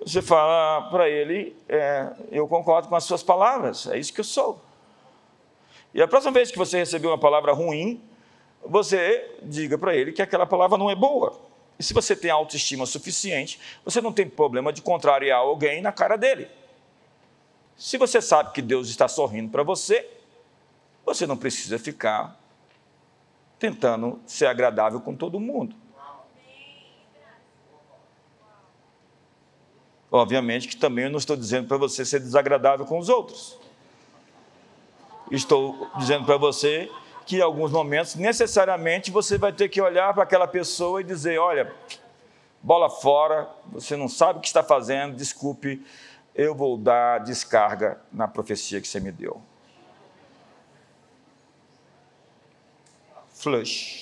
[0.07, 4.25] você fala para ele: é, Eu concordo com as suas palavras, é isso que eu
[4.25, 4.61] sou.
[5.95, 8.01] E a próxima vez que você receber uma palavra ruim,
[8.65, 11.39] você diga para ele que aquela palavra não é boa.
[11.79, 16.17] E se você tem autoestima suficiente, você não tem problema de contrariar alguém na cara
[16.17, 16.49] dele.
[17.77, 20.09] Se você sabe que Deus está sorrindo para você,
[21.05, 22.39] você não precisa ficar
[23.59, 25.75] tentando ser agradável com todo mundo.
[30.13, 33.59] Obviamente que também eu não estou dizendo para você ser desagradável com os outros.
[35.31, 36.91] Estou dizendo para você
[37.25, 41.39] que em alguns momentos, necessariamente, você vai ter que olhar para aquela pessoa e dizer:
[41.39, 41.75] olha,
[42.63, 45.83] bola fora, você não sabe o que está fazendo, desculpe,
[46.35, 49.41] eu vou dar descarga na profecia que você me deu.
[53.33, 54.02] Flush.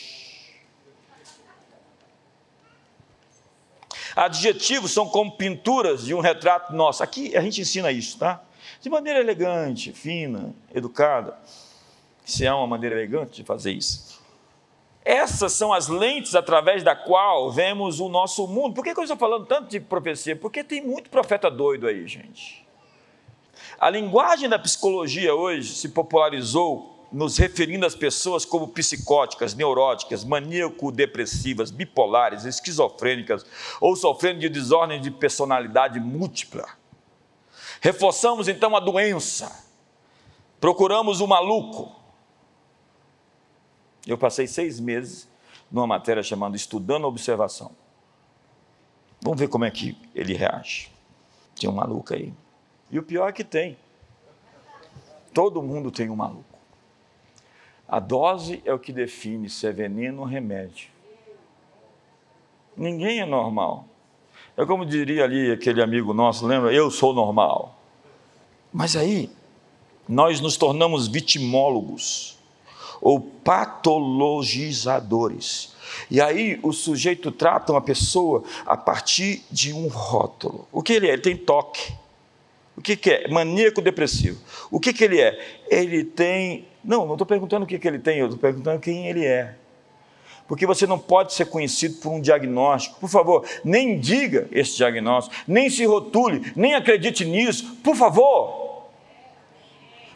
[4.21, 7.03] Adjetivos são como pinturas de um retrato nosso.
[7.03, 8.43] Aqui a gente ensina isso, tá?
[8.79, 11.39] De maneira elegante, fina, educada.
[12.23, 14.21] Se há uma maneira elegante de fazer isso.
[15.03, 18.75] Essas são as lentes através da qual vemos o nosso mundo.
[18.75, 20.37] Por que, eu estou falando tanto de profecia?
[20.37, 22.67] Porque tem muito profeta doido aí, gente.
[23.81, 31.71] A linguagem da psicologia hoje se popularizou nos referindo às pessoas como psicóticas, neuróticas, maníaco-depressivas,
[31.71, 33.45] bipolares, esquizofrênicas
[33.81, 36.67] ou sofrendo de desordem de personalidade múltipla.
[37.81, 39.65] Reforçamos então a doença,
[40.61, 41.97] procuramos o maluco.
[44.07, 45.29] Eu passei seis meses
[45.71, 47.73] numa matéria chamada Estudando a Observação.
[49.23, 50.91] Vamos ver como é que ele reage.
[51.59, 52.33] Tem um maluco aí.
[52.91, 53.77] E o pior é que tem.
[55.35, 56.60] Todo mundo tem um maluco.
[57.91, 60.87] A dose é o que define se é veneno ou remédio.
[62.77, 63.85] Ninguém é normal.
[64.57, 66.73] É como diria ali aquele amigo nosso, lembra?
[66.73, 67.77] Eu sou normal.
[68.73, 69.29] Mas aí,
[70.09, 72.39] nós nos tornamos vitimólogos
[73.01, 75.75] ou patologizadores.
[76.09, 80.69] E aí o sujeito trata uma pessoa a partir de um rótulo.
[80.71, 81.15] O que ele é?
[81.15, 81.93] Ele tem toque.
[82.77, 83.27] O que, que é?
[83.27, 84.41] Maníaco depressivo.
[84.71, 85.65] O que, que ele é?
[85.69, 89.09] Ele tem não, não estou perguntando o que, que ele tem, eu estou perguntando quem
[89.09, 89.55] ele é.
[90.49, 92.99] Porque você não pode ser conhecido por um diagnóstico.
[92.99, 97.77] Por favor, nem diga esse diagnóstico, nem se rotule, nem acredite nisso.
[97.85, 98.89] Por favor.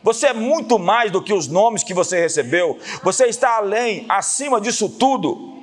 [0.02, 2.78] Você é muito mais do que os nomes que você recebeu.
[3.04, 5.62] Você está além, acima disso tudo.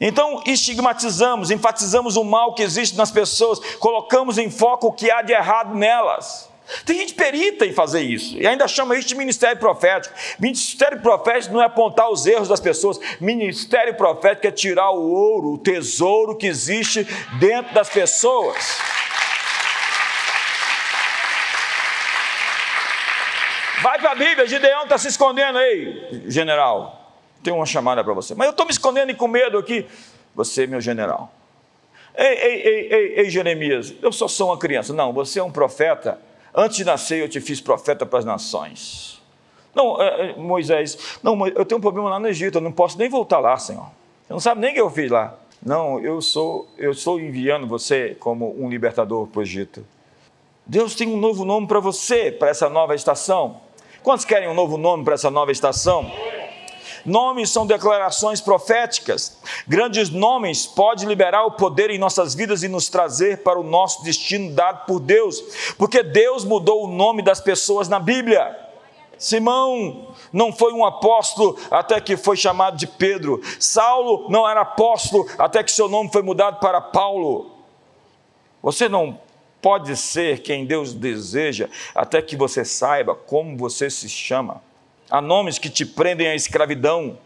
[0.00, 5.22] Então, estigmatizamos, enfatizamos o mal que existe nas pessoas, colocamos em foco o que há
[5.22, 6.48] de errado nelas.
[6.84, 10.14] Tem gente perita em fazer isso e ainda chama isso de ministério profético.
[10.38, 15.52] Ministério profético não é apontar os erros das pessoas, ministério profético é tirar o ouro,
[15.54, 17.06] o tesouro que existe
[17.38, 18.78] dentro das pessoas.
[23.80, 27.14] Vai para a Bíblia, Gideão está se escondendo aí, general.
[27.42, 29.86] Tem uma chamada para você, mas eu estou me escondendo e com medo aqui.
[30.34, 31.32] Você, meu general.
[32.14, 34.92] Ei, ei, ei, ei, ei, Jeremias, eu só sou uma criança.
[34.92, 36.20] Não, você é um profeta
[36.54, 39.20] Antes de nascer, eu te fiz profeta para as nações.
[39.74, 42.98] Não, é, é, Moisés, não, eu tenho um problema lá no Egito, eu não posso
[42.98, 43.86] nem voltar lá, Senhor.
[44.26, 45.38] Você não sabe nem o que eu fiz lá.
[45.64, 49.84] Não, eu sou, eu estou enviando você como um libertador para o Egito.
[50.64, 53.60] Deus tem um novo nome para você, para essa nova estação.
[54.02, 56.10] Quantos querem um novo nome para essa nova estação?
[57.08, 59.38] Nomes são declarações proféticas.
[59.66, 64.04] Grandes nomes podem liberar o poder em nossas vidas e nos trazer para o nosso
[64.04, 65.42] destino dado por Deus,
[65.78, 68.54] porque Deus mudou o nome das pessoas na Bíblia.
[69.16, 73.40] Simão não foi um apóstolo até que foi chamado de Pedro.
[73.58, 77.50] Saulo não era apóstolo até que seu nome foi mudado para Paulo.
[78.62, 79.18] Você não
[79.62, 84.67] pode ser quem Deus deseja até que você saiba como você se chama.
[85.10, 87.18] Há nomes que te prendem à escravidão.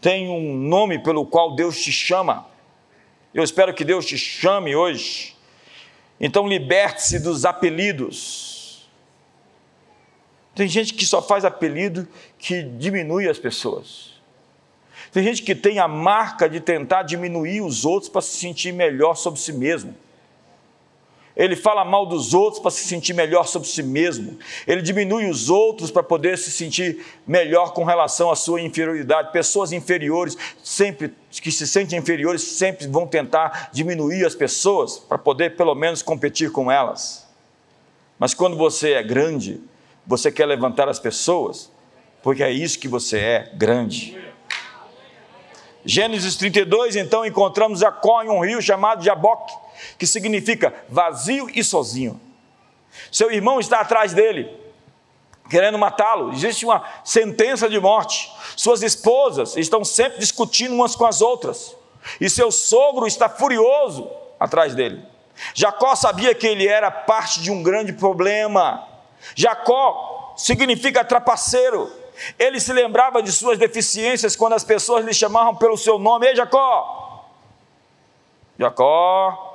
[0.00, 2.46] Tem um nome pelo qual Deus te chama.
[3.32, 5.36] Eu espero que Deus te chame hoje.
[6.20, 8.88] Então liberte-se dos apelidos.
[10.54, 12.06] Tem gente que só faz apelido
[12.38, 14.10] que diminui as pessoas.
[15.12, 19.14] Tem gente que tem a marca de tentar diminuir os outros para se sentir melhor
[19.14, 19.96] sobre si mesmo
[21.40, 25.48] ele fala mal dos outros para se sentir melhor sobre si mesmo, ele diminui os
[25.48, 29.32] outros para poder se sentir melhor com relação à sua inferioridade.
[29.32, 35.56] Pessoas inferiores, sempre que se sentem inferiores, sempre vão tentar diminuir as pessoas para poder
[35.56, 37.26] pelo menos competir com elas.
[38.18, 39.62] Mas quando você é grande,
[40.06, 41.72] você quer levantar as pessoas,
[42.22, 44.20] porque é isso que você é, grande.
[45.86, 52.20] Gênesis 32, então encontramos Jacó em um rio chamado Jaboque que significa vazio e sozinho.
[53.10, 54.50] Seu irmão está atrás dele,
[55.48, 56.32] querendo matá-lo.
[56.32, 58.30] Existe uma sentença de morte.
[58.56, 61.76] Suas esposas estão sempre discutindo umas com as outras.
[62.20, 65.04] E seu sogro está furioso atrás dele.
[65.54, 68.86] Jacó sabia que ele era parte de um grande problema.
[69.34, 71.90] Jacó significa trapaceiro.
[72.38, 76.36] Ele se lembrava de suas deficiências quando as pessoas lhe chamavam pelo seu nome: Ei,
[76.36, 77.26] Jacó!
[78.58, 79.49] Jacó,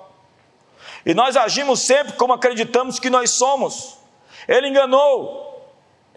[1.06, 3.98] e nós agimos sempre como acreditamos que nós somos.
[4.48, 5.46] Ele enganou.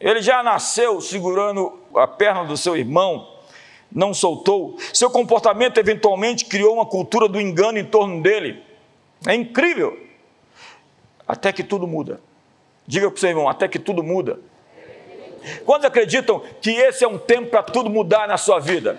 [0.00, 3.28] Ele já nasceu segurando a perna do seu irmão,
[3.90, 4.78] não soltou.
[4.94, 8.62] Seu comportamento eventualmente criou uma cultura do engano em torno dele.
[9.26, 9.98] É incrível.
[11.26, 12.20] Até que tudo muda.
[12.86, 14.38] Diga para o seu irmão, até que tudo muda.
[15.64, 18.98] Quantos acreditam que esse é um tempo para tudo mudar na sua vida?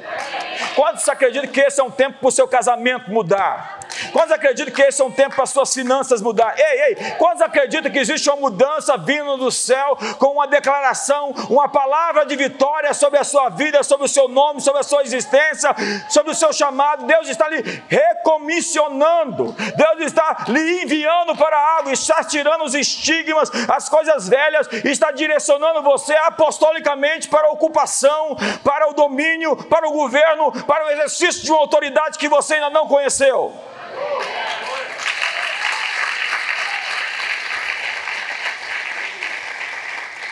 [0.76, 3.79] Quantos acreditam que esse é um tempo para o seu casamento mudar?
[4.12, 6.54] Quantos acreditam que esse é um tempo para as suas finanças mudar?
[6.58, 11.68] Ei, ei, quantos acreditam que existe uma mudança vindo do céu com uma declaração, uma
[11.68, 15.76] palavra de vitória sobre a sua vida, sobre o seu nome, sobre a sua existência,
[16.10, 17.06] sobre o seu chamado?
[17.06, 23.90] Deus está lhe recomissionando, Deus está lhe enviando para algo, está tirando os estigmas, as
[23.90, 30.52] coisas velhas, está direcionando você apostolicamente para a ocupação, para o domínio, para o governo,
[30.66, 33.54] para o exercício de uma autoridade que você ainda não conheceu.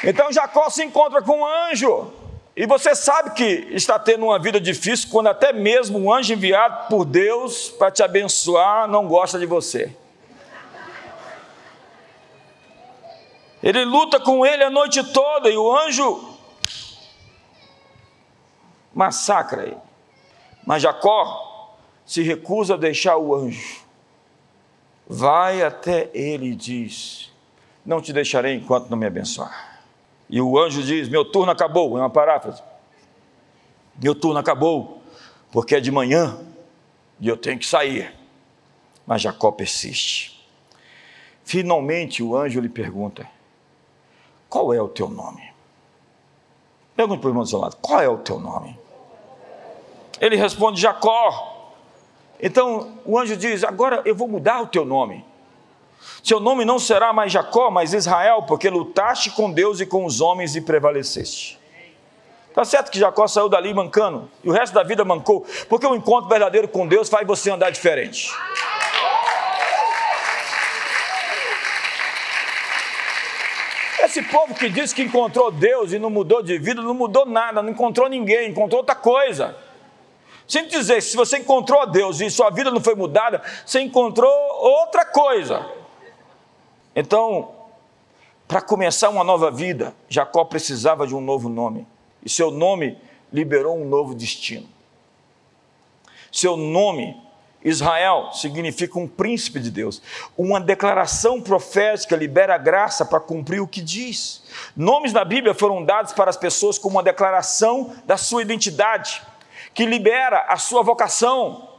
[0.08, 2.14] Então Jacó se encontra com um anjo.
[2.56, 6.88] E você sabe que está tendo uma vida difícil quando até mesmo um anjo enviado
[6.88, 9.94] por Deus para te abençoar não gosta de você.
[13.62, 16.38] Ele luta com ele a noite toda e o anjo
[18.94, 19.78] massacra ele.
[20.66, 23.82] Mas Jacó se recusa a deixar o anjo.
[25.06, 27.30] Vai até ele e diz:
[27.86, 29.77] Não te deixarei enquanto não me abençoar.
[30.30, 32.62] E o anjo diz: Meu turno acabou, é uma paráfrase.
[34.02, 35.02] Meu turno acabou,
[35.52, 36.40] porque é de manhã
[37.20, 38.14] e eu tenho que sair.
[39.06, 40.38] Mas Jacó persiste.
[41.44, 43.28] Finalmente o anjo lhe pergunta:
[44.50, 45.48] Qual é o teu nome?
[46.96, 48.78] Pergunta para o irmão do seu lado: Qual é o teu nome?
[50.20, 51.74] Ele responde: Jacó.
[52.40, 55.26] Então o anjo diz: Agora eu vou mudar o teu nome.
[56.24, 60.22] Seu nome não será mais Jacó, mas Israel, porque lutaste com Deus e com os
[60.22, 61.60] homens e prevaleceste.
[62.50, 65.96] Está certo que Jacó saiu dali mancando, e o resto da vida mancou, porque o
[65.96, 68.32] encontro verdadeiro com Deus faz você andar diferente.
[74.04, 77.62] Esse povo que diz que encontrou Deus e não mudou de vida, não mudou nada,
[77.62, 79.56] não encontrou ninguém, encontrou outra coisa.
[80.48, 85.06] Sem dizer, se você encontrou Deus e sua vida não foi mudada, você encontrou outra
[85.06, 85.64] coisa.
[87.00, 87.52] Então,
[88.48, 91.86] para começar uma nova vida, Jacó precisava de um novo nome.
[92.26, 92.98] E seu nome
[93.32, 94.68] liberou um novo destino.
[96.32, 97.16] Seu nome,
[97.64, 100.02] Israel, significa um príncipe de Deus.
[100.36, 104.42] Uma declaração profética libera graça para cumprir o que diz.
[104.76, 109.22] Nomes na Bíblia foram dados para as pessoas como uma declaração da sua identidade,
[109.72, 111.70] que libera a sua vocação.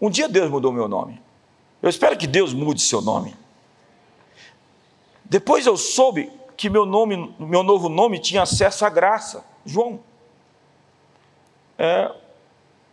[0.00, 1.20] Um dia Deus mudou meu nome.
[1.82, 3.41] Eu espero que Deus mude seu nome.
[5.32, 9.42] Depois eu soube que meu nome, meu novo nome tinha acesso à graça.
[9.64, 9.98] João.
[11.78, 12.12] É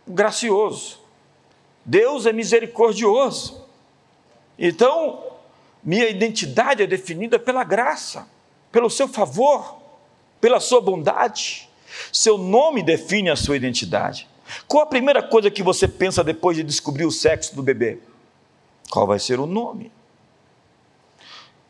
[0.08, 1.00] gracioso.
[1.84, 3.62] Deus é misericordioso.
[4.58, 5.22] Então,
[5.84, 8.26] minha identidade é definida pela graça,
[8.72, 9.76] pelo seu favor,
[10.40, 11.68] pela sua bondade.
[12.10, 14.26] Seu nome define a sua identidade.
[14.66, 17.98] Qual a primeira coisa que você pensa depois de descobrir o sexo do bebê?
[18.90, 19.92] Qual vai ser o nome?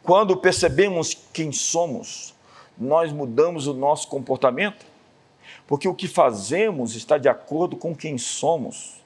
[0.03, 2.35] Quando percebemos quem somos,
[2.77, 4.87] nós mudamos o nosso comportamento,
[5.67, 9.01] porque o que fazemos está de acordo com quem somos.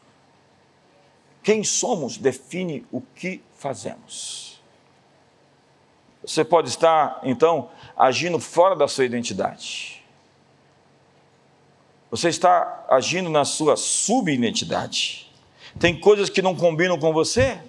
[1.42, 4.62] Quem somos define o que fazemos.
[6.24, 10.02] Você pode estar, então, agindo fora da sua identidade.
[12.10, 15.30] Você está agindo na sua subidentidade.
[15.78, 17.60] Tem coisas que não combinam com você,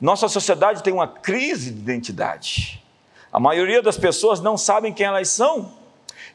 [0.00, 2.84] nossa sociedade tem uma crise de identidade.
[3.32, 5.72] A maioria das pessoas não sabem quem elas são.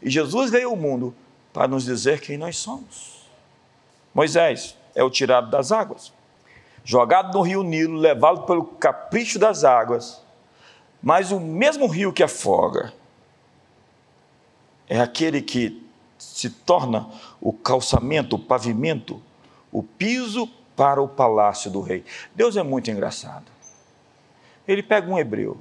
[0.01, 1.15] E Jesus veio ao mundo
[1.53, 3.23] para nos dizer quem nós somos.
[4.13, 6.13] Moisés é o tirado das águas,
[6.83, 10.21] jogado no rio Nilo, levado pelo capricho das águas.
[11.01, 12.93] Mas o mesmo rio que afoga
[14.87, 15.81] é aquele que
[16.17, 17.09] se torna
[17.41, 19.21] o calçamento, o pavimento,
[19.71, 22.03] o piso para o palácio do rei.
[22.35, 23.52] Deus é muito engraçado.
[24.67, 25.57] Ele pega um hebreu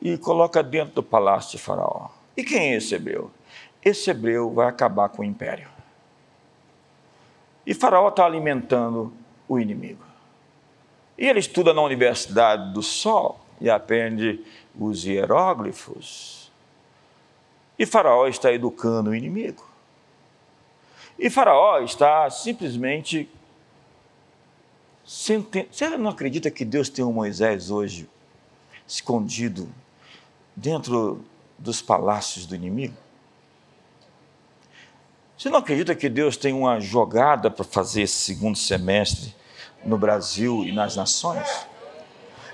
[0.00, 2.08] e coloca dentro do palácio de Faraó.
[2.36, 3.30] E quem é esse hebreu?
[3.84, 5.68] Esse hebreu vai acabar com o império.
[7.66, 9.12] E Faraó está alimentando
[9.48, 10.04] o inimigo.
[11.16, 14.44] E ele estuda na Universidade do Sol e aprende
[14.78, 16.50] os hieróglifos.
[17.78, 19.64] E Faraó está educando o inimigo.
[21.18, 23.28] E Faraó está simplesmente
[25.12, 28.08] você não acredita que Deus tem um Moisés hoje
[28.88, 29.68] escondido
[30.56, 31.22] dentro
[31.58, 32.96] dos palácios do inimigo?
[35.36, 39.34] Você não acredita que Deus tem uma jogada para fazer esse segundo semestre
[39.84, 41.66] no Brasil e nas nações?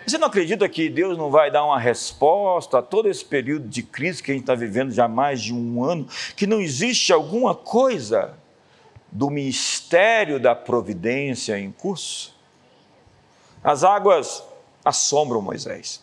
[0.05, 3.85] Você não acredita que Deus não vai dar uma resposta a todo esse período de
[3.85, 6.09] crise que a gente está vivendo já há mais de um ano?
[6.35, 8.35] Que não existe alguma coisa
[9.13, 12.37] do mistério da providência em curso?
[13.63, 14.43] As águas
[14.85, 16.03] assombram Moisés.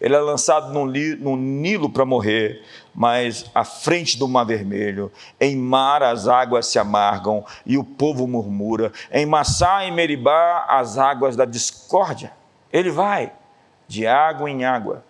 [0.00, 2.62] Ele é lançado no Nilo para morrer,
[2.94, 8.26] mas à frente do Mar Vermelho, em mar as águas se amargam e o povo
[8.26, 8.92] murmura.
[9.12, 12.32] Em Massá e Meribá as águas da discórdia.
[12.72, 13.32] Ele vai
[13.86, 15.04] de água em água,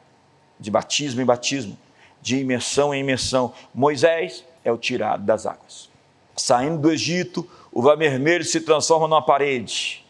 [0.58, 1.78] de batismo em batismo,
[2.20, 3.52] de imersão em imersão.
[3.74, 5.88] Moisés é o tirado das águas.
[6.36, 10.03] Saindo do Egito, o Mar Vermelho se transforma numa parede.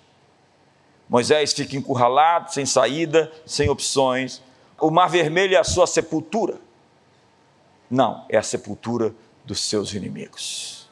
[1.09, 4.43] Moisés fica encurralado, sem saída, sem opções
[4.81, 6.59] o mar vermelho é a sua sepultura.
[7.91, 10.91] Não, é a sepultura dos seus inimigos.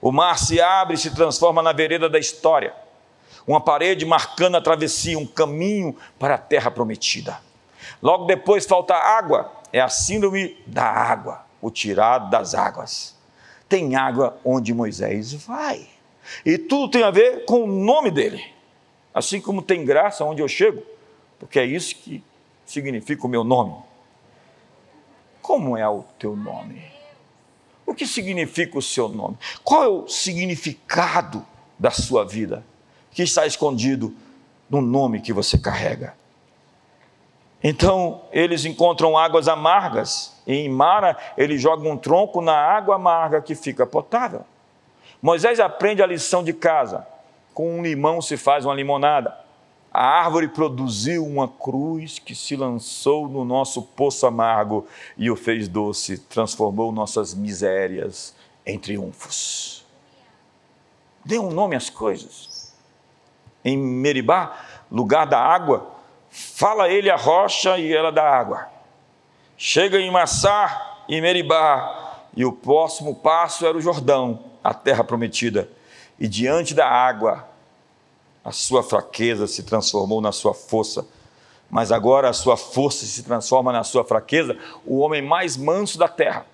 [0.00, 2.74] O mar se abre e se transforma na vereda da história,
[3.46, 7.40] uma parede marcando a travessia, um caminho para a terra prometida.
[8.02, 13.16] Logo depois falta água, é a síndrome da água, o tirado das águas.
[13.68, 15.86] Tem água onde Moisés vai.
[16.44, 18.42] E tudo tem a ver com o nome dele.
[19.12, 20.82] Assim como tem graça onde eu chego,
[21.38, 22.22] porque é isso que
[22.64, 23.74] significa o meu nome?
[25.42, 26.82] Como é o teu nome?
[27.84, 29.36] O que significa o seu nome?
[29.64, 31.44] Qual é o significado
[31.78, 32.64] da sua vida
[33.10, 34.14] que está escondido
[34.68, 36.14] no nome que você carrega?
[37.62, 43.42] Então, eles encontram águas amargas, e em Mara, ele joga um tronco na água amarga
[43.42, 44.44] que fica potável.
[45.20, 47.06] Moisés aprende a lição de casa:
[47.60, 49.36] com um limão se faz uma limonada.
[49.92, 55.68] A árvore produziu uma cruz que se lançou no nosso poço amargo e o fez
[55.68, 58.34] doce, transformou nossas misérias
[58.64, 59.84] em triunfos.
[61.22, 62.74] Dê um nome às coisas.
[63.62, 64.56] Em Meribá,
[64.90, 65.90] lugar da água,
[66.30, 68.68] fala ele a rocha e ela dá água.
[69.54, 75.68] Chega em Massá e Meribá, e o próximo passo era o Jordão, a terra prometida.
[76.18, 77.49] E diante da água,
[78.44, 81.06] a sua fraqueza se transformou na sua força,
[81.70, 86.08] mas agora a sua força se transforma na sua fraqueza, o homem mais manso da
[86.08, 86.46] terra,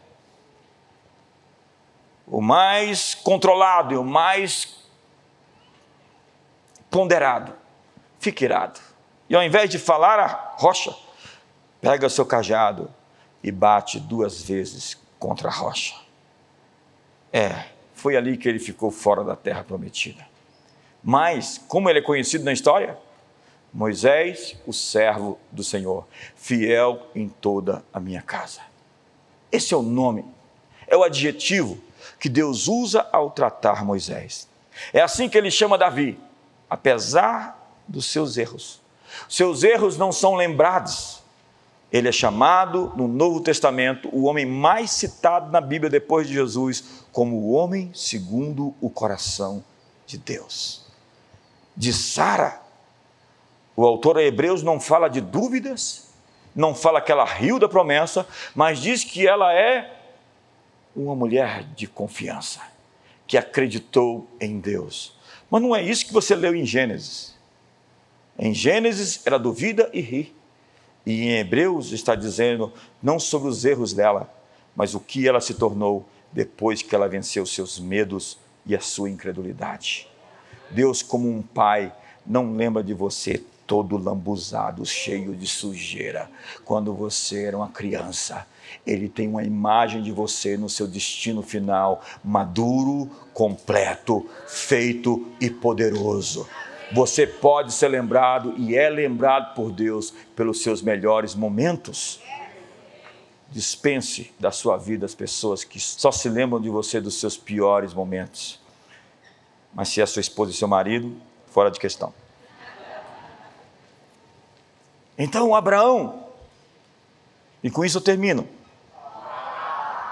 [2.27, 4.77] o mais controlado e o mais
[6.91, 7.53] ponderado,
[8.19, 8.81] fica irado.
[9.29, 10.95] E ao invés de falar a rocha,
[11.81, 12.93] pega seu cajado
[13.43, 15.95] e bate duas vezes contra a rocha.
[17.33, 20.27] É, foi ali que ele ficou fora da terra prometida.
[21.09, 22.99] Mas, como ele é conhecido na história?
[23.73, 26.05] Moisés, o servo do Senhor,
[26.35, 28.61] fiel em toda a minha casa.
[29.53, 30.25] Esse é o nome,
[30.85, 31.79] é o adjetivo
[32.19, 34.49] que Deus usa ao tratar Moisés.
[34.93, 36.19] É assim que ele chama Davi,
[36.69, 38.81] apesar dos seus erros.
[39.29, 41.23] Seus erros não são lembrados.
[41.93, 47.05] Ele é chamado no Novo Testamento o homem mais citado na Bíblia depois de Jesus
[47.13, 49.63] como o homem segundo o coração
[50.05, 50.86] de Deus
[51.77, 52.61] de Sara.
[53.77, 56.09] O autor a Hebreus não fala de dúvidas,
[56.55, 59.95] não fala que ela riu da promessa, mas diz que ela é
[60.95, 62.61] uma mulher de confiança,
[63.27, 65.15] que acreditou em Deus.
[65.51, 67.35] Mas não é isso que você leu em Gênesis.
[68.39, 70.35] Em Gênesis ela duvida e ri.
[71.05, 72.73] E em Hebreus está dizendo
[73.03, 74.33] não sobre os erros dela,
[74.75, 79.09] mas o que ela se tornou depois que ela venceu seus medos e a sua
[79.09, 80.09] incredulidade.
[80.71, 81.93] Deus, como um pai,
[82.27, 86.31] não lembra de você todo lambuzado, cheio de sujeira,
[86.65, 88.47] quando você era uma criança.
[88.87, 96.49] Ele tem uma imagem de você no seu destino final, maduro, completo, feito e poderoso.
[96.93, 102.21] Você pode ser lembrado e é lembrado por Deus pelos seus melhores momentos.
[103.51, 107.93] Dispense da sua vida as pessoas que só se lembram de você dos seus piores
[107.93, 108.61] momentos.
[109.77, 111.15] Mas se é sua esposa e seu marido,
[111.49, 112.15] fora de questão.
[115.19, 116.25] Então, Abraão,
[117.63, 118.49] e com isso eu termino.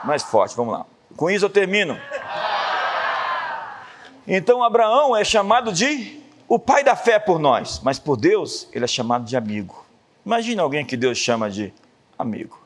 [0.05, 0.85] Mais forte, vamos lá.
[1.17, 1.99] Com isso eu termino.
[4.29, 8.85] Então, Abraão é chamado de o pai da fé por nós, mas por Deus ele
[8.85, 9.83] é chamado de amigo.
[10.27, 11.73] Imagina alguém que Deus chama de
[12.19, 12.61] amigo.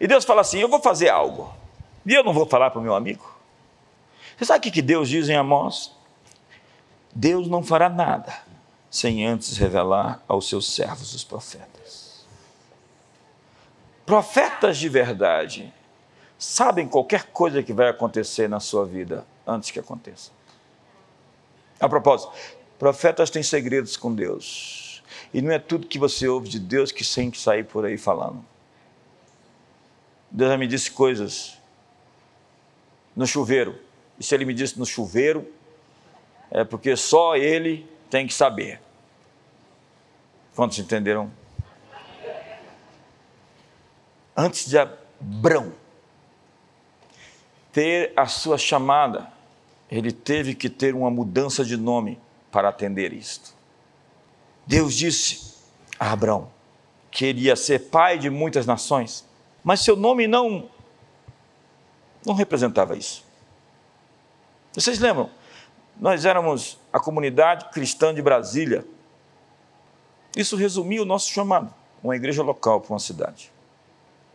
[0.00, 1.54] E Deus fala assim: Eu vou fazer algo,
[2.04, 3.35] e eu não vou falar para o meu amigo.
[4.36, 5.92] Você sabe o que Deus diz em Amós?
[7.14, 8.34] Deus não fará nada
[8.90, 12.24] sem antes revelar aos seus servos, os profetas.
[14.04, 15.72] Profetas de verdade
[16.38, 20.30] sabem qualquer coisa que vai acontecer na sua vida antes que aconteça.
[21.80, 22.32] A propósito,
[22.78, 25.02] profetas têm segredos com Deus.
[25.32, 28.44] E não é tudo que você ouve de Deus que que sair por aí falando.
[30.30, 31.58] Deus já me disse coisas
[33.14, 33.85] no chuveiro.
[34.20, 35.46] Se ele me disse no chuveiro,
[36.50, 38.80] é porque só ele tem que saber.
[40.54, 41.30] Quantos entenderam?
[44.34, 45.72] Antes de Abrão
[47.72, 49.30] ter a sua chamada,
[49.90, 52.18] ele teve que ter uma mudança de nome
[52.50, 53.54] para atender isto.
[54.66, 55.56] Deus disse
[56.00, 56.50] a Abraão
[57.10, 59.26] que ele ia ser pai de muitas nações,
[59.62, 60.70] mas seu nome não
[62.24, 63.25] não representava isso.
[64.76, 65.30] Vocês lembram?
[65.98, 68.86] Nós éramos a comunidade cristã de Brasília.
[70.36, 71.72] Isso resumia o nosso chamado,
[72.04, 73.50] uma igreja local para uma cidade.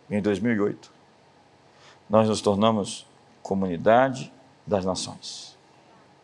[0.09, 0.91] Em 2008,
[2.09, 3.05] nós nos tornamos
[3.43, 4.33] comunidade
[4.65, 5.55] das nações.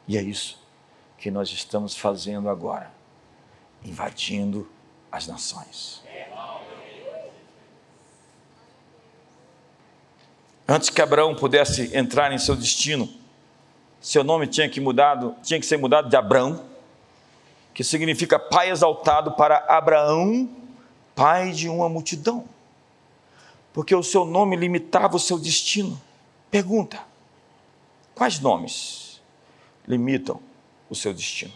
[0.07, 0.59] E é isso
[1.19, 2.91] que nós estamos fazendo agora,
[3.85, 4.67] invadindo
[5.11, 6.03] as nações.
[10.67, 13.07] Antes que Abraão pudesse entrar em seu destino,
[14.01, 16.63] seu nome tinha que mudado, tinha que ser mudado de Abraão,
[17.73, 20.49] que significa pai exaltado para Abraão,
[21.15, 22.45] pai de uma multidão.
[23.73, 26.01] Porque o seu nome limitava o seu destino.
[26.49, 26.99] Pergunta:
[28.15, 29.21] quais nomes
[29.87, 30.39] limitam
[30.89, 31.53] o seu destino?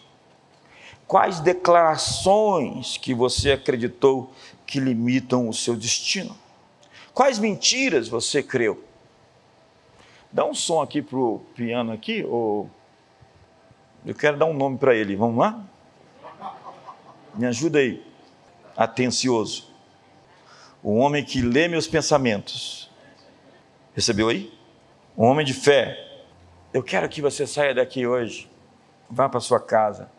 [1.07, 4.31] Quais declarações que você acreditou
[4.65, 6.37] que limitam o seu destino?
[7.13, 8.81] Quais mentiras você creu?
[10.31, 12.69] Dá um som aqui para o piano aqui, ou
[14.05, 15.15] eu quero dar um nome para ele.
[15.15, 15.63] Vamos lá?
[17.35, 18.05] Me ajuda aí.
[18.75, 19.69] Atencioso.
[20.81, 22.89] O homem que lê meus pensamentos.
[23.93, 24.51] Recebeu aí?
[25.17, 26.23] Um homem de fé.
[26.73, 28.49] Eu quero que você saia daqui hoje,
[29.09, 30.09] vá para sua casa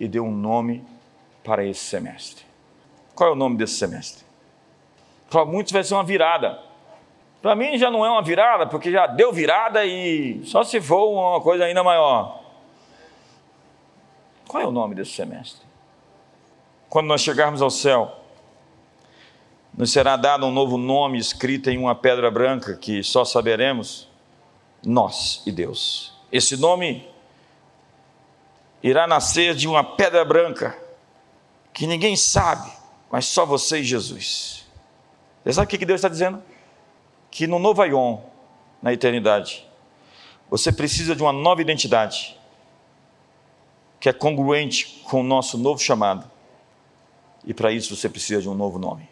[0.00, 0.82] e dê um nome
[1.44, 2.44] para esse semestre.
[3.14, 4.24] Qual é o nome desse semestre?
[5.30, 6.65] Para muitos vai ser uma virada.
[7.42, 11.10] Para mim já não é uma virada, porque já deu virada e só se for
[11.10, 12.42] uma coisa ainda maior.
[14.48, 15.64] Qual é o nome desse semestre?
[16.88, 18.20] Quando nós chegarmos ao céu,
[19.76, 24.08] nos será dado um novo nome escrito em uma pedra branca que só saberemos
[24.84, 26.14] nós e Deus.
[26.32, 27.06] Esse nome
[28.82, 30.78] irá nascer de uma pedra branca
[31.72, 32.70] que ninguém sabe,
[33.10, 34.66] mas só você e Jesus.
[35.44, 36.42] Você sabe o que Deus está dizendo?
[37.36, 38.18] Que no novo Aion,
[38.80, 39.68] na eternidade,
[40.48, 42.34] você precisa de uma nova identidade,
[44.00, 46.30] que é congruente com o nosso novo chamado.
[47.44, 49.06] E para isso você precisa de um novo nome.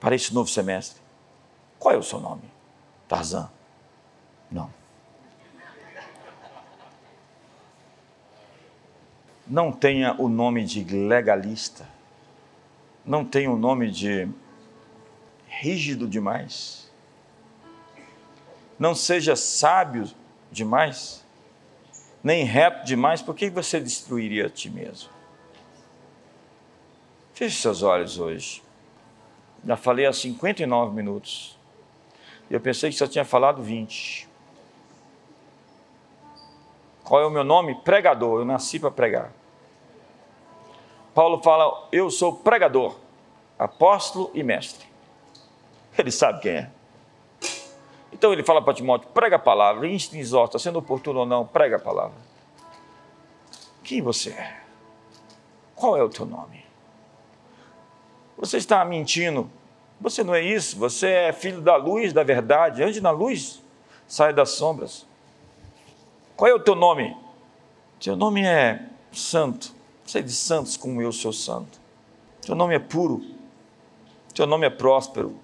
[0.00, 1.02] Para esse novo semestre.
[1.78, 2.44] Qual é o seu nome?
[3.06, 3.50] Tarzan.
[4.50, 4.72] Não.
[9.46, 11.86] Não tenha o nome de legalista.
[13.04, 14.30] Não tenha o nome de
[15.46, 16.83] rígido demais.
[18.78, 20.10] Não seja sábio
[20.50, 21.24] demais,
[22.22, 25.10] nem reto demais, por que você destruiria a ti mesmo?
[27.34, 28.62] Feche seus olhos hoje.
[29.64, 31.58] Já falei há 59 minutos.
[32.50, 34.28] Eu pensei que só tinha falado 20.
[37.02, 37.74] Qual é o meu nome?
[37.82, 38.40] Pregador.
[38.40, 39.32] Eu nasci para pregar.
[41.14, 42.96] Paulo fala: Eu sou pregador,
[43.58, 44.86] apóstolo e mestre.
[45.96, 46.70] Ele sabe quem é.
[48.24, 51.76] Então ele fala para Timóteo: prega a palavra, insta exorta, sendo oportuno ou não, prega
[51.76, 52.16] a palavra.
[53.82, 54.62] Quem você é?
[55.74, 56.64] Qual é o teu nome?
[58.38, 59.50] Você está mentindo.
[60.00, 62.82] Você não é isso, você é filho da luz, da verdade.
[62.82, 63.62] Ande na luz,
[64.08, 65.06] sai das sombras.
[66.34, 67.14] Qual é o teu nome?
[68.00, 69.74] Teu nome é Santo.
[70.02, 71.78] Você é de santos como eu sou santo.
[72.40, 73.22] Teu nome é puro.
[74.32, 75.43] Teu nome é próspero.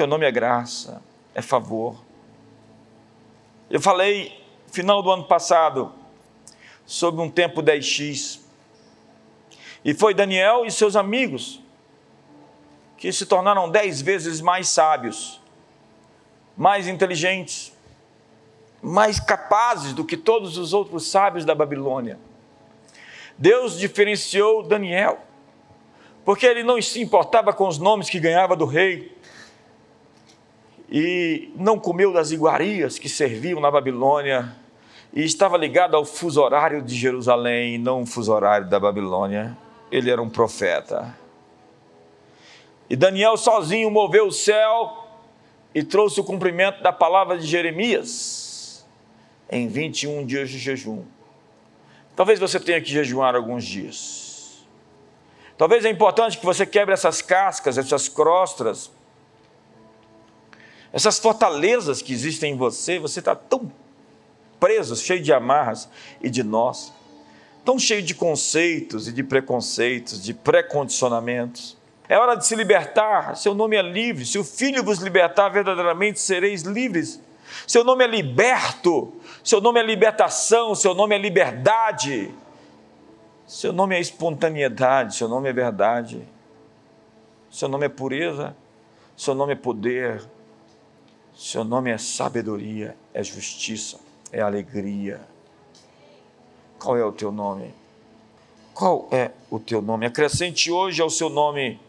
[0.00, 1.02] Teu nome é graça,
[1.34, 2.02] é favor.
[3.68, 4.42] Eu falei,
[4.72, 5.92] final do ano passado,
[6.86, 8.40] sobre um tempo 10x.
[9.84, 11.62] E foi Daniel e seus amigos
[12.96, 15.38] que se tornaram dez vezes mais sábios,
[16.56, 17.70] mais inteligentes,
[18.80, 22.18] mais capazes do que todos os outros sábios da Babilônia.
[23.36, 25.20] Deus diferenciou Daniel,
[26.24, 29.19] porque ele não se importava com os nomes que ganhava do rei,
[30.90, 34.56] e não comeu das iguarias que serviam na Babilônia,
[35.12, 39.56] e estava ligado ao fuso horário de Jerusalém, não o fuso horário da Babilônia.
[39.90, 41.16] Ele era um profeta.
[42.88, 45.04] E Daniel sozinho moveu o céu
[45.74, 48.86] e trouxe o cumprimento da palavra de Jeremias
[49.50, 51.04] em 21 dias de jejum.
[52.14, 54.64] Talvez você tenha que jejuar alguns dias.
[55.58, 58.90] Talvez é importante que você quebre essas cascas, essas crostras,
[60.92, 62.98] essas fortalezas que existem em você.
[62.98, 63.70] Você está tão
[64.58, 65.88] preso, cheio de amarras
[66.20, 66.92] e de nós,
[67.64, 71.78] tão cheio de conceitos e de preconceitos, de pré-condicionamentos.
[72.08, 74.26] É hora de se libertar, seu nome é livre.
[74.26, 77.20] Se o Filho vos libertar, verdadeiramente sereis livres.
[77.66, 79.12] Seu nome é liberto,
[79.42, 82.32] seu nome é libertação, seu nome é liberdade,
[83.46, 86.22] seu nome é espontaneidade, seu nome é verdade,
[87.50, 88.56] seu nome é pureza,
[89.16, 90.22] seu nome é poder,
[91.40, 93.98] seu nome é sabedoria, é justiça,
[94.30, 95.22] é alegria.
[96.78, 97.74] Qual é o teu nome?
[98.74, 100.04] Qual é o teu nome?
[100.04, 101.80] Acrescente hoje ao seu nome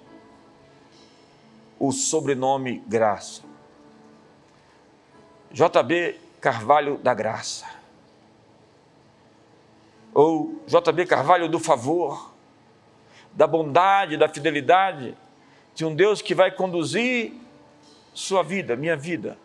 [1.78, 3.42] o sobrenome Graça.
[5.52, 7.66] JB Carvalho da Graça.
[10.14, 12.34] Ou JB Carvalho do Favor,
[13.34, 15.14] da bondade, da fidelidade
[15.76, 17.41] de um Deus que vai conduzir
[18.22, 19.36] sua vida, minha vida,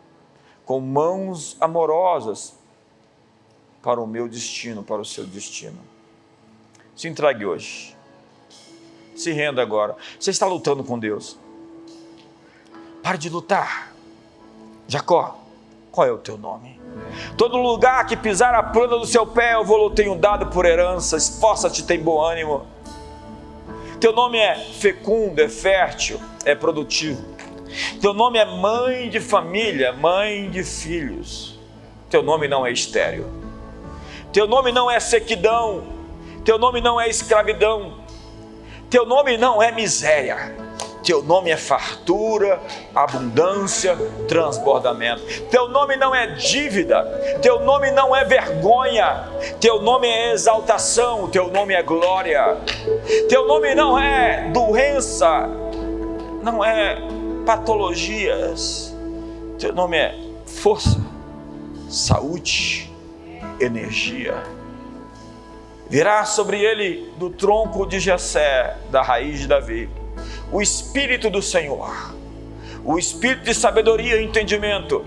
[0.66, 2.54] com mãos amorosas
[3.82, 5.78] para o meu destino, para o seu destino.
[6.94, 7.96] Se entregue hoje.
[9.14, 9.96] Se renda agora.
[10.20, 11.38] Você está lutando com Deus.
[13.02, 13.94] Pare de lutar.
[14.86, 15.38] Jacó,
[15.90, 16.78] qual é o teu nome?
[17.38, 21.16] Todo lugar que pisar a planta do seu pé, eu vou tenho dado por herança.
[21.16, 22.66] Esforça-te, tem bom ânimo.
[23.98, 27.36] Teu nome é fecundo, é fértil, é produtivo.
[28.00, 31.58] Teu nome é mãe de família, mãe de filhos.
[32.08, 33.26] Teu nome não é estéreo.
[34.32, 35.84] Teu nome não é sequidão.
[36.44, 37.94] Teu nome não é escravidão.
[38.88, 40.54] Teu nome não é miséria.
[41.06, 42.60] Teu nome é fartura,
[42.92, 43.96] abundância,
[44.26, 45.22] transbordamento.
[45.50, 47.04] Teu nome não é dívida,
[47.40, 49.28] teu nome não é vergonha,
[49.60, 52.56] teu nome é exaltação, teu nome é glória.
[53.28, 55.48] Teu nome não é doença,
[56.42, 57.00] não é
[57.46, 58.94] patologias.
[59.58, 61.00] Teu nome é força,
[61.88, 62.92] saúde,
[63.58, 64.42] energia.
[65.88, 69.88] Virá sobre ele do tronco de Jessé, da raiz de Davi
[70.52, 72.14] o Espírito do Senhor,
[72.84, 75.04] o Espírito de sabedoria e entendimento,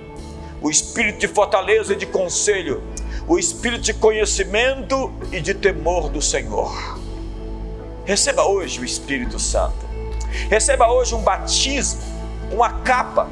[0.62, 2.84] o Espírito de fortaleza e de conselho,
[3.28, 7.00] o Espírito de conhecimento e de temor do Senhor.
[8.06, 9.88] Receba hoje o Espírito Santo,
[10.50, 12.02] receba hoje um batismo,
[12.52, 13.28] uma capa,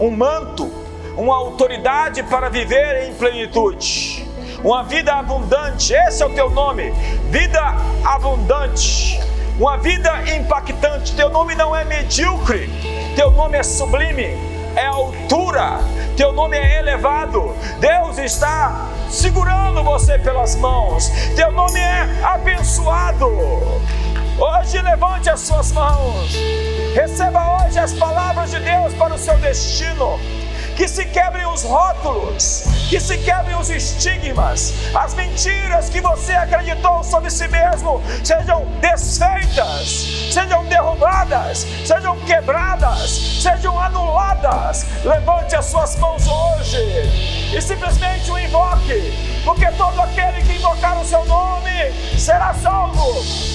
[0.00, 0.70] um manto,
[1.16, 4.28] uma autoridade para viver em plenitude,
[4.62, 5.92] uma vida abundante.
[5.92, 6.90] Esse é o teu nome,
[7.30, 7.60] vida
[8.04, 9.20] abundante
[9.58, 11.14] uma vida impactante.
[11.14, 12.70] Teu nome não é medíocre,
[13.14, 14.36] teu nome é sublime,
[14.76, 15.80] é altura,
[16.16, 17.54] teu nome é elevado.
[17.78, 23.30] Deus está segurando você pelas mãos, teu nome é abençoado.
[24.84, 26.30] Levante as suas mãos,
[26.94, 30.20] receba hoje as palavras de Deus para o seu destino
[30.76, 37.02] que se quebrem os rótulos, que se quebrem os estigmas, as mentiras que você acreditou
[37.02, 43.10] sobre si mesmo sejam desfeitas, sejam derrubadas, sejam quebradas,
[43.42, 44.84] sejam anuladas.
[45.04, 51.04] Levante as suas mãos hoje e simplesmente o invoque, porque todo aquele que invocar o
[51.04, 53.53] seu nome será salvo.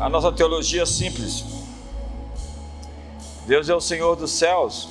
[0.00, 1.44] A nossa teologia é simples
[3.46, 4.88] Deus é o Senhor dos céus,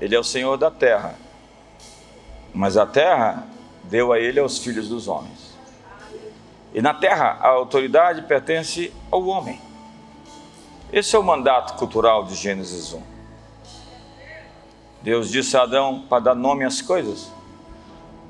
[0.00, 1.14] Ele é o Senhor da terra,
[2.52, 3.46] mas a terra
[3.84, 5.54] deu a Ele aos filhos dos homens.
[6.72, 9.60] E na terra a autoridade pertence ao homem.
[10.92, 13.02] Esse é o mandato cultural de Gênesis 1.
[15.02, 17.30] Deus disse a Adão para dar nome às coisas,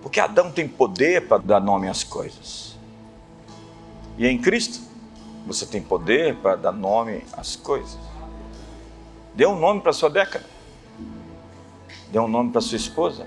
[0.03, 2.77] porque Adão tem poder para dar nome às coisas.
[4.19, 4.94] E em Cristo,
[5.47, 7.99] você tem poder para dar nome às coisas.
[9.35, 10.45] Dê um nome para sua década.
[12.11, 13.27] Dê um nome para sua esposa.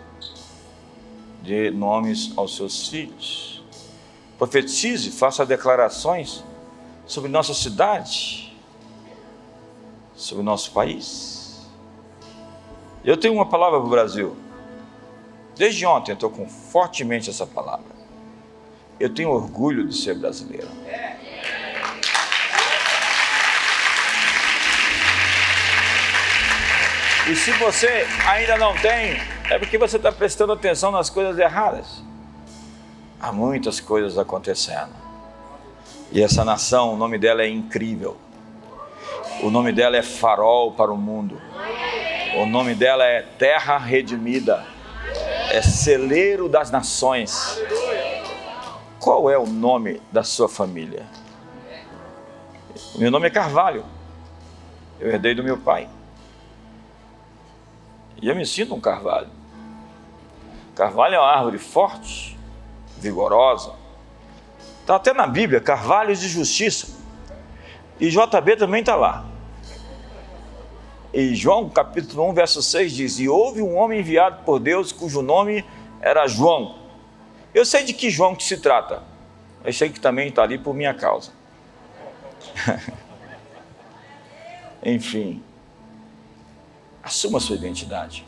[1.44, 3.64] Dê nomes aos seus filhos.
[4.38, 6.44] Profetize, faça declarações
[7.06, 8.56] sobre nossa cidade,
[10.16, 11.68] sobre nosso país.
[13.04, 14.36] Eu tenho uma palavra para o Brasil.
[15.56, 17.96] Desde ontem eu estou com fortemente essa palavra.
[19.00, 20.68] Eu tenho orgulho de ser brasileiro.
[27.30, 29.20] E se você ainda não tem,
[29.50, 32.02] é porque você está prestando atenção nas coisas erradas.
[33.20, 34.94] Há muitas coisas acontecendo.
[36.10, 38.16] E essa nação, o nome dela é incrível.
[39.44, 41.42] O nome dela é farol para o mundo.
[42.38, 44.66] O nome dela é terra redimida.
[45.52, 47.60] É celeiro das nações.
[49.00, 51.06] Qual é o nome da sua família?
[52.96, 53.84] Meu nome é Carvalho.
[54.98, 55.90] Eu herdei do meu pai.
[58.22, 59.30] E eu me sinto um carvalho.
[60.76, 62.38] Carvalho é uma árvore forte,
[62.98, 63.74] vigorosa.
[64.82, 66.98] Está até na Bíblia, carvalhos de justiça.
[68.00, 69.26] E JB também está lá.
[71.14, 75.22] E João capítulo 1, verso 6 diz: E houve um homem enviado por Deus cujo
[75.22, 75.66] nome
[76.00, 76.76] era João.
[77.54, 79.04] Eu sei de que João que se trata.
[79.64, 81.32] Eu sei que também está ali por minha causa.
[84.84, 85.44] Enfim,
[87.08, 88.26] assuma sua identidade.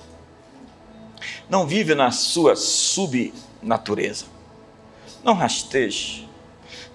[1.49, 4.25] Não vive na sua subnatureza.
[5.23, 6.27] Não rasteje.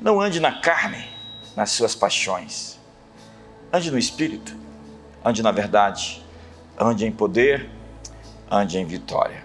[0.01, 1.07] Não ande na carne,
[1.55, 2.79] nas suas paixões.
[3.73, 4.57] Ande no espírito.
[5.23, 6.25] Ande na verdade.
[6.79, 7.69] Ande em poder.
[8.51, 9.45] Ande em vitória.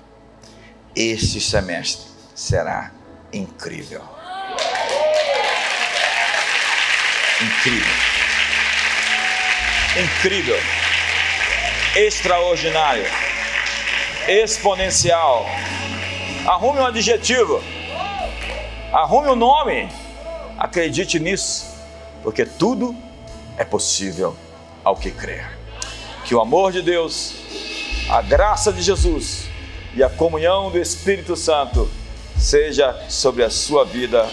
[0.95, 2.91] Este semestre será
[3.33, 4.03] incrível.
[7.41, 7.95] Incrível.
[9.97, 10.88] Incrível.
[11.95, 13.05] Extraordinário.
[14.27, 15.45] Exponencial.
[16.45, 17.63] Arrume um adjetivo.
[18.93, 19.89] Arrume um nome.
[20.57, 21.65] Acredite nisso,
[22.21, 22.95] porque tudo
[23.57, 24.37] é possível
[24.83, 25.57] ao que crer.
[26.25, 27.33] Que o amor de Deus,
[28.07, 29.47] a graça de Jesus
[29.95, 31.89] e a comunhão do Espírito Santo
[32.37, 34.29] seja sobre a sua vida